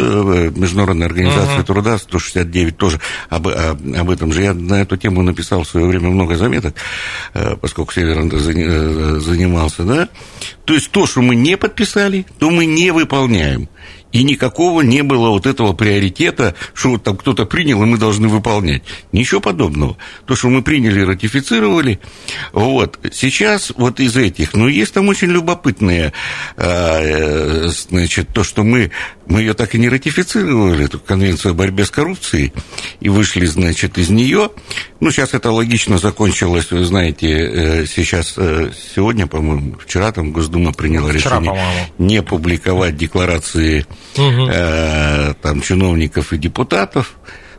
Международной 0.57 1.07
организации 1.07 1.59
uh-huh. 1.59 1.65
труда 1.65 1.99
169 1.99 2.77
тоже 2.77 3.01
об, 3.29 3.49
об 3.49 4.11
этом 4.11 4.33
же. 4.33 4.43
Я 4.43 4.55
на 4.55 4.83
эту 4.83 4.97
тему 5.01 5.23
написал 5.23 5.63
в 5.63 5.69
свое 5.69 5.87
время 5.87 6.11
много 6.11 6.37
заметок, 6.37 6.75
э, 7.35 7.57
поскольку 7.61 7.93
Северон 7.93 8.31
э, 8.33 9.21
занимался, 9.21 9.83
да. 9.85 10.09
То 10.65 10.75
есть 10.75 10.91
то, 10.91 11.07
что 11.07 11.21
мы 11.21 11.35
не 11.35 11.57
подписали, 11.57 12.27
то 12.39 12.51
мы 12.51 12.67
не 12.67 12.93
выполняем. 12.93 13.69
И 14.13 14.25
никакого 14.25 14.81
не 14.81 15.03
было 15.03 15.31
вот 15.31 15.47
этого 15.47 15.73
приоритета, 15.73 16.55
что 16.75 16.91
вот 16.91 17.05
там 17.05 17.17
кто-то 17.17 17.47
принял, 17.47 17.83
и 17.83 17.87
мы 17.87 17.97
должны 17.97 18.29
выполнять. 18.29 18.83
Ничего 19.13 19.41
подобного. 19.41 19.97
То, 20.27 20.35
что 20.35 20.49
мы 20.49 20.63
приняли, 20.63 21.01
ратифицировали. 21.01 22.01
Вот. 22.53 22.99
Сейчас 23.13 23.73
вот 23.77 24.01
из 24.01 24.17
этих, 24.17 24.55
ну, 24.55 24.67
есть 24.67 24.95
там 24.95 25.09
очень 25.09 25.29
любопытные, 25.29 26.13
э, 26.57 27.69
значит, 27.69 28.29
то, 28.33 28.43
что 28.43 28.65
мы, 28.65 28.91
мы 29.27 29.41
ее 29.41 29.55
так 29.55 29.75
и 29.75 29.79
не 29.79 29.89
ратифицировали, 29.89 30.87
эту 30.87 30.99
конвенцию 30.99 31.53
о 31.53 31.55
борьбе 31.55 31.85
с 31.85 31.91
коррупцией, 31.91 32.53
и 32.99 33.09
вышли, 33.09 33.47
значит, 33.47 33.97
из 33.97 34.11
нее. 34.11 34.51
Ну, 34.99 35.11
сейчас 35.11 35.35
это 35.35 35.53
логично 35.53 35.99
закончилось, 35.99 36.71
вы 36.71 36.85
знаете, 36.85 37.29
э, 37.29 37.87
сейчас, 37.87 38.35
э, 38.37 38.73
сегодня, 38.95 39.29
по-моему, 39.29 39.77
вчера 39.79 40.11
там 40.11 40.33
Госдума 40.33 40.73
приняла 40.73 41.13
вчера, 41.13 41.39
решение 41.39 41.91
не 41.99 42.23
публиковать 42.23 42.97
декларации 42.97 43.87
угу. 44.17 45.35
там, 45.43 45.61
чиновников 45.63 46.33
и 46.33 46.39
депутатов. 46.39 47.17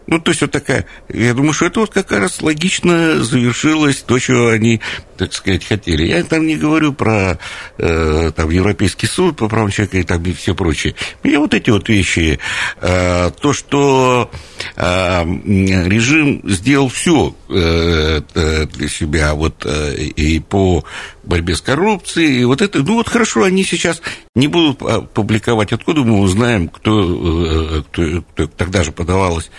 Ну, 0.07 0.19
то 0.19 0.31
есть 0.31 0.41
вот 0.41 0.51
такая, 0.51 0.85
я 1.09 1.33
думаю, 1.33 1.53
что 1.53 1.67
это 1.67 1.79
вот 1.79 1.91
как 1.91 2.11
раз 2.11 2.41
логично 2.41 3.23
завершилось 3.23 4.01
то, 4.01 4.19
что 4.19 4.49
они, 4.49 4.81
так 5.15 5.31
сказать, 5.31 5.63
хотели. 5.63 6.05
Я 6.05 6.23
там 6.23 6.47
не 6.47 6.57
говорю 6.57 6.91
про 6.91 7.37
э, 7.77 8.31
там, 8.35 8.49
Европейский 8.49 9.07
суд 9.07 9.37
по 9.37 9.47
правам 9.47 9.69
человека 9.69 9.99
и 9.99 10.03
там 10.03 10.23
и 10.23 10.33
все 10.33 10.55
прочее. 10.55 10.95
Мне 11.23 11.39
вот 11.39 11.53
эти 11.53 11.69
вот 11.69 11.87
вещи, 11.87 12.39
э, 12.81 13.31
то, 13.39 13.53
что 13.53 14.31
режим 14.75 16.41
сделал 16.45 16.87
все 16.89 17.35
э, 17.49 18.21
э, 18.33 18.65
для 18.65 18.87
себя 18.87 19.33
вот 19.33 19.65
э, 19.65 19.95
и 19.95 20.39
по 20.39 20.83
борьбе 21.23 21.55
с 21.55 21.61
коррупцией, 21.61 22.41
и 22.41 22.45
вот 22.45 22.61
это, 22.61 22.79
ну 22.79 22.95
вот 22.95 23.09
хорошо, 23.09 23.43
они 23.43 23.63
сейчас 23.63 24.01
не 24.35 24.47
будут 24.47 24.79
публиковать, 25.13 25.73
откуда 25.73 26.01
мы 26.01 26.19
узнаем, 26.19 26.69
кто, 26.69 27.79
э, 27.79 27.83
кто, 27.83 28.21
кто 28.21 28.47
тогда 28.47 28.83
же 28.83 28.91
подавалось 28.91 29.51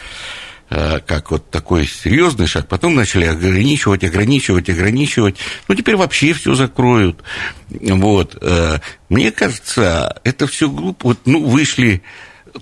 э, 0.70 1.01
как 1.07 1.31
вот 1.31 1.51
такой 1.51 1.87
серьезный 1.87 2.46
шаг, 2.46 2.68
потом 2.68 2.94
начали 2.94 3.27
ограничивать, 3.27 4.05
ограничивать, 4.05 4.70
ограничивать, 4.70 5.37
ну 5.68 5.75
теперь 5.75 5.96
вообще 5.96 6.33
все 6.33 6.55
закроют, 6.55 7.22
вот. 7.68 8.38
Э, 8.40 8.79
мне 9.09 9.31
кажется, 9.31 10.20
это 10.25 10.46
все 10.46 10.70
глупо, 10.70 11.09
вот, 11.09 11.18
ну 11.27 11.44
вышли, 11.44 12.03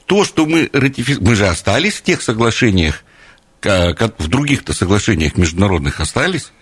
то, 0.06 0.24
что 0.24 0.46
мы 0.46 0.70
ратифицировали, 0.72 1.28
мы 1.28 1.34
же 1.34 1.46
остались 1.46 1.94
в 1.94 2.02
тех 2.02 2.22
соглашениях, 2.22 3.02
в 3.62 4.28
других-то 4.28 4.72
соглашениях 4.72 5.36
международных 5.36 6.00
остались, 6.00 6.52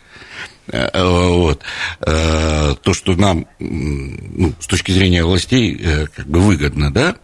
Э, 0.70 0.88
вот. 1.04 1.62
Э, 2.00 2.74
то, 2.82 2.94
что 2.94 3.14
нам 3.14 3.46
ну, 3.58 4.52
с 4.60 4.66
точки 4.66 4.92
зрения 4.92 5.24
властей 5.24 5.78
э, 5.80 6.06
как 6.14 6.26
бы 6.26 6.40
выгодно, 6.40 6.92
да, 6.92 7.16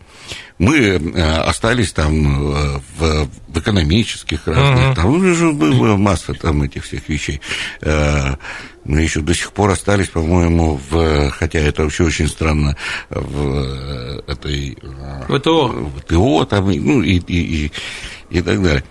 мы 0.57 0.97
остались 1.45 1.93
там 1.93 2.79
в, 2.97 3.29
в 3.49 3.59
экономических 3.59 4.47
разных, 4.47 4.87
uh-huh. 4.87 4.95
там 4.95 5.07
уже 5.07 5.51
была 5.51 5.97
масса 5.97 6.33
там 6.33 6.63
этих 6.63 6.85
всех 6.85 7.09
вещей. 7.09 7.41
Мы 8.85 9.01
еще 9.01 9.21
до 9.21 9.35
сих 9.35 9.53
пор 9.53 9.71
остались, 9.71 10.09
по-моему, 10.09 10.79
в, 10.91 11.31
хотя 11.31 11.59
это 11.59 11.85
вообще 11.85 12.05
очень 12.05 12.29
странно, 12.29 12.77
в 13.09 14.23
этой... 14.27 14.77
ВТО. 15.29 15.91
ВТО, 16.01 16.45
там, 16.45 16.67
ну, 16.67 17.03
и, 17.03 17.17
и, 17.17 17.67
и, 17.67 17.73
и 18.31 18.43
так 18.43 18.63
далее. 18.63 18.85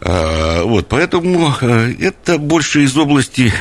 А, 0.00 0.62
вот, 0.64 0.88
поэтому 0.88 1.52
э, 1.60 1.94
это 1.98 2.38
больше 2.38 2.84
из 2.84 2.96
области 2.96 3.52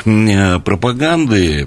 пропаганды, 0.64 1.66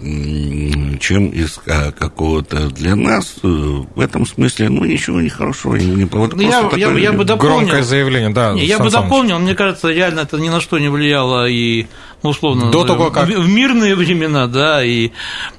чем 0.98 1.28
из 1.28 1.58
а, 1.66 1.92
какого-то 1.92 2.68
для 2.70 2.94
нас 2.96 3.36
э, 3.42 3.46
в 3.46 4.00
этом 4.00 4.26
смысле, 4.26 4.68
ну, 4.68 4.84
ничего 4.84 5.20
не 5.20 5.28
хорошего, 5.28 5.76
не 5.76 6.04
вот 6.04 6.34
Ну, 6.34 6.42
я, 6.42 6.68
я, 6.76 6.90
я 6.92 7.12
бы 7.12 7.24
дополнил, 7.24 7.56
Громкое 7.58 7.82
заявление, 7.82 8.30
да. 8.30 8.52
Не, 8.52 8.64
я 8.64 8.76
Сан 8.76 8.86
бы 8.86 8.90
Саныч. 8.90 9.04
дополнил, 9.06 9.38
мне 9.38 9.54
кажется, 9.54 9.88
реально 9.88 10.20
это 10.20 10.38
ни 10.38 10.48
на 10.48 10.60
что 10.60 10.78
не 10.78 10.88
влияло 10.88 11.48
и, 11.48 11.86
ну, 12.22 12.30
условно, 12.30 12.70
До 12.70 12.84
того, 12.84 13.10
в- 13.10 13.12
как- 13.12 13.28
в, 13.28 13.48
мирные 13.48 13.94
времена, 13.94 14.46
да, 14.46 14.84
и 14.84 15.10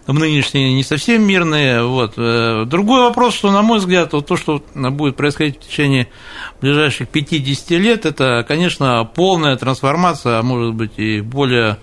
в 0.08 0.14
нынешние 0.14 0.74
не 0.74 0.84
совсем 0.84 1.24
мирные. 1.24 1.84
Вот. 1.84 2.14
Э, 2.18 2.66
Другой 2.66 3.02
вопрос, 3.02 3.36
что, 3.36 3.52
на 3.52 3.62
мой 3.62 3.80
взгляд, 3.80 4.14
вот 4.14 4.28
то, 4.28 4.38
что 4.38 4.64
будет 4.76 5.16
происходить 5.16 5.58
в 5.64 5.68
течение 5.68 6.08
ближайших 6.62 7.10
50 7.10 7.72
лет, 7.72 8.06
это, 8.06 8.46
конечно, 8.48 9.10
полная 9.16 9.56
трансформация, 9.58 10.40
а 10.40 10.44
может 10.44 10.74
быть 10.74 10.92
и 10.98 11.22
более 11.22 11.78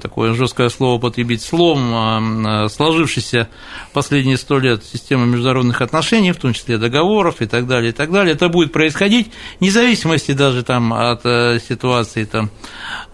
такое 0.00 0.34
жесткое 0.34 0.68
слово 0.68 0.96
употребить, 0.96 1.42
слом 1.42 1.94
а, 1.94 2.64
а, 2.64 2.68
сложившейся 2.68 3.48
последние 3.92 4.36
сто 4.36 4.58
лет 4.58 4.84
системы 4.84 5.26
международных 5.26 5.80
отношений, 5.80 6.32
в 6.32 6.36
том 6.36 6.52
числе 6.52 6.78
договоров 6.78 7.40
и 7.40 7.46
так 7.46 7.66
далее, 7.66 7.90
и 7.90 7.92
так 7.92 8.10
далее. 8.10 8.34
Это 8.34 8.48
будет 8.48 8.72
происходить 8.72 9.30
вне 9.60 9.70
зависимости 9.70 10.32
даже 10.32 10.62
там 10.62 10.92
от 10.92 11.20
э, 11.24 11.58
ситуации 11.66 12.24
там 12.24 12.50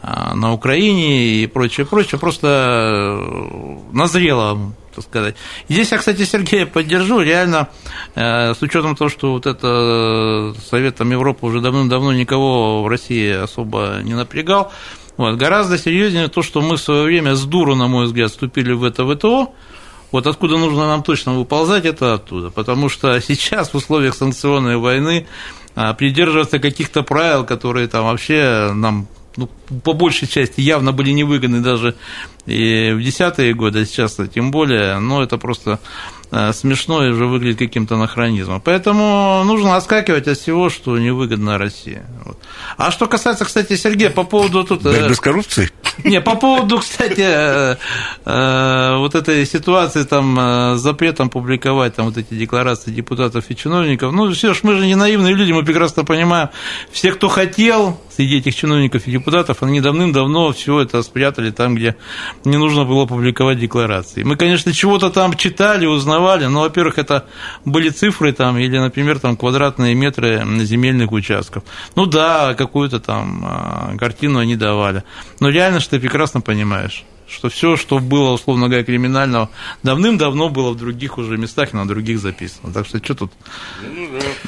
а, 0.03 0.35
на 0.35 0.53
Украине 0.53 1.43
и 1.43 1.47
прочее, 1.47 1.87
прочее, 1.87 2.19
просто 2.19 2.49
э, 2.49 3.79
назрело 3.93 4.73
так 4.99 5.11
сказать. 5.11 5.37
Здесь 5.69 5.91
я, 5.93 5.99
кстати, 5.99 6.25
Сергея 6.25 6.67
поддержу. 6.67 7.21
Реально, 7.21 7.69
э, 8.15 8.55
с 8.55 8.63
учетом 8.63 8.97
того, 8.97 9.09
что 9.09 9.33
вот 9.33 9.47
это 9.47 10.55
э, 10.57 10.61
Советом 10.69 11.11
Европы 11.13 11.47
уже 11.47 11.61
давным-давно 11.61 12.13
никого 12.13 12.83
в 12.83 12.89
России 12.89 13.31
особо 13.31 14.01
не 14.03 14.15
напрягал, 14.15 14.73
вот, 15.17 15.37
гораздо 15.37 15.79
серьезнее 15.79 16.29
то, 16.29 16.43
что 16.43 16.61
мы 16.61 16.77
в 16.77 16.81
свое 16.81 17.03
время 17.03 17.35
с 17.35 17.45
дуру, 17.45 17.75
на 17.75 17.89
мой 17.89 18.07
взгляд, 18.07 18.31
вступили 18.31 18.73
в 18.73 18.85
это 18.85 19.05
ВТО. 19.05 19.53
Вот 20.13 20.27
откуда 20.27 20.57
нужно 20.57 20.87
нам 20.87 21.03
точно 21.03 21.35
выползать, 21.35 21.85
это 21.85 22.15
оттуда. 22.15 22.51
Потому 22.51 22.89
что 22.89 23.21
сейчас 23.27 23.73
в 23.73 23.77
условиях 23.77 24.15
санкционной 24.15 24.77
войны 24.77 25.27
а, 25.75 25.93
придерживаться 25.95 26.59
каких-то 26.59 27.03
правил, 27.03 27.45
которые 27.45 27.89
там 27.89 28.05
вообще 28.05 28.71
нам 28.75 29.09
ну, 29.39 29.49
по 29.85 29.93
большей 29.93 30.27
части 30.27 30.61
явно 30.61 30.93
были 30.93 31.11
невыгодны 31.11 31.61
даже 31.61 31.95
и 32.49 32.93
в 32.93 33.03
десятые 33.03 33.55
годы, 33.55 33.81
а 33.81 33.85
сейчас 33.85 34.19
тем 34.35 34.51
более, 34.51 34.99
но 34.99 35.23
это 35.23 35.37
просто 35.37 35.81
э, 36.31 36.53
смешно 36.53 37.05
и 37.05 37.11
уже 37.11 37.27
выглядит 37.27 37.59
каким-то 37.59 37.97
анахронизмом. 37.97 38.61
Поэтому 38.61 39.43
нужно 39.45 39.77
отскакивать 39.77 40.27
от 40.29 40.39
всего, 40.39 40.71
что 40.71 40.99
невыгодно 40.99 41.59
России. 41.59 42.03
Вот. 42.25 42.39
А 42.77 42.91
что 42.91 43.07
касается, 43.07 43.45
кстати, 43.45 43.77
Сергея, 43.77 44.11
по 44.11 44.25
поводу 44.25 44.65
тут... 44.65 44.85
э, 44.87 45.01
Борьбы 45.01 45.15
с 45.15 45.21
коррупцией? 45.21 45.71
не, 46.05 46.21
по 46.21 46.37
поводу, 46.37 46.79
кстати, 46.79 47.21
э, 48.25 48.97
вот 48.97 49.15
этой 49.15 49.45
ситуации 49.45 50.05
там 50.05 50.39
с 50.77 50.81
запретом 50.81 51.29
публиковать 51.29 51.97
там 51.97 52.07
вот 52.07 52.17
эти 52.17 52.33
декларации 52.35 52.91
депутатов 52.91 53.45
и 53.49 53.57
чиновников, 53.57 54.13
ну, 54.13 54.31
все 54.33 54.55
ж 54.55 54.61
мы 54.63 54.77
же 54.77 54.87
не 54.87 54.95
наивные 54.95 55.35
люди, 55.35 55.53
мы 55.53 55.65
прекрасно 55.65 56.05
понимаем, 56.05 56.49
все, 56.93 57.13
кто 57.13 57.29
хотел 57.29 58.01
среди 58.19 58.39
этих 58.39 58.55
чиновников 58.55 59.07
и 59.07 59.13
депутатов, 59.13 59.63
они 59.63 59.81
давным-давно 59.81 60.53
все 60.53 60.81
это 60.81 61.03
спрятали 61.03 61.51
там, 61.51 61.75
где 61.75 61.97
не 62.45 62.57
нужно 62.57 62.85
было 62.85 63.07
публиковать 63.07 63.59
декларации. 63.59 64.23
Мы, 64.23 64.37
конечно, 64.37 64.73
чего-то 64.73 65.11
там 65.11 65.35
читали, 65.35 65.87
узнавали, 65.87 66.47
но, 66.47 66.61
во-первых, 66.61 66.99
это 66.99 67.27
были 67.65 67.91
цифры 67.91 68.33
там, 68.33 68.59
или, 68.59 68.79
например, 68.79 69.19
там 69.19 69.37
квадратные 69.37 69.95
метры 69.95 70.45
земельных 70.61 71.13
участков. 71.13 71.63
Ну 71.97 72.07
да, 72.07 72.55
какую-то 72.55 73.01
там 73.01 73.45
а, 73.45 73.97
картину 73.99 74.39
они 74.39 74.57
давали. 74.57 75.05
Но 75.41 75.49
реально, 75.49 75.81
что 75.81 75.93
ты 75.93 76.01
прекрасно 76.01 76.41
понимаешь, 76.41 77.05
что 77.29 77.49
все, 77.49 77.77
что 77.77 77.99
было, 77.99 78.33
условно 78.33 78.69
говоря, 78.69 78.85
криминального, 78.85 79.51
давным-давно 79.83 80.49
было 80.49 80.71
в 80.71 80.77
других 80.77 81.19
уже 81.19 81.37
местах 81.37 81.73
и 81.73 81.77
на 81.77 81.87
других 81.87 82.19
записано. 82.19 82.73
Так 82.73 82.87
что 82.87 82.99
что 82.99 83.15
тут 83.15 83.33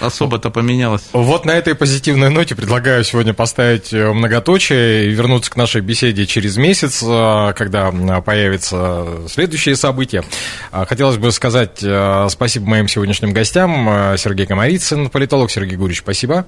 особо-то 0.00 0.50
поменялось? 0.50 1.08
Вот 1.12 1.44
на 1.44 1.52
этой 1.52 1.74
позитивной 1.74 2.30
ноте 2.30 2.54
предлагаю 2.54 3.04
сегодня 3.04 3.34
поставить 3.34 3.92
э, 3.92 4.12
многоточие 4.12 5.06
и 5.06 5.10
вернуться 5.10 5.50
к 5.50 5.56
нашей 5.56 5.82
беседе 5.82 6.26
через 6.26 6.56
месяц, 6.56 7.02
э, 7.02 7.52
когда 7.56 7.90
появятся 8.20 9.28
следующие 9.28 9.76
события. 9.76 10.24
А, 10.72 10.86
Хотелось 10.86 11.18
бы 11.18 11.30
сказать 11.32 11.80
э, 11.82 12.26
спасибо 12.30 12.66
моим 12.66 12.88
сегодняшним 12.88 13.32
гостям. 13.32 14.16
Сергей 14.16 14.46
Комарицын, 14.46 15.08
политолог 15.10 15.50
Сергей 15.50 15.76
Гурич, 15.76 15.98
спасибо. 15.98 16.46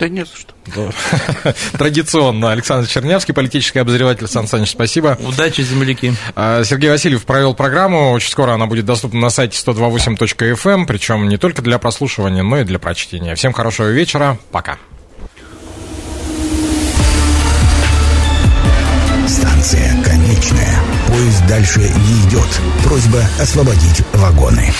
Да 0.00 0.08
нет 0.08 0.26
за 0.28 0.36
что. 0.36 1.54
Традиционно 1.78 2.52
Александр 2.52 2.88
Чернявский, 2.88 3.34
политический 3.34 3.80
обозреватель. 3.80 4.26
Сан 4.26 4.48
Саныч, 4.48 4.70
спасибо. 4.70 5.18
Удачи, 5.20 5.60
земляки. 5.60 6.14
А, 6.34 6.64
Сергей 6.64 6.88
Васильев 6.88 7.26
провел 7.26 7.52
программу. 7.54 8.12
Очень 8.12 8.30
скоро 8.30 8.52
она 8.52 8.66
будет 8.66 8.86
доступна 8.86 9.20
на 9.20 9.28
сайте 9.28 9.58
128.fm, 9.58 10.86
причем 10.86 11.28
не 11.28 11.36
только 11.36 11.60
для 11.60 11.78
прослушивания, 11.78 12.42
но 12.42 12.60
и 12.60 12.64
для 12.64 12.78
прочтения. 12.78 13.34
Всем 13.34 13.52
хорошего 13.52 13.88
вечера. 13.88 14.38
Пока. 14.50 14.78
Станция 19.28 20.02
конечная. 20.02 20.78
Поезд 21.08 21.46
дальше 21.46 21.80
не 21.80 22.28
идет. 22.28 22.48
Просьба 22.84 23.20
освободить 23.38 24.02
вагоны. 24.14 24.72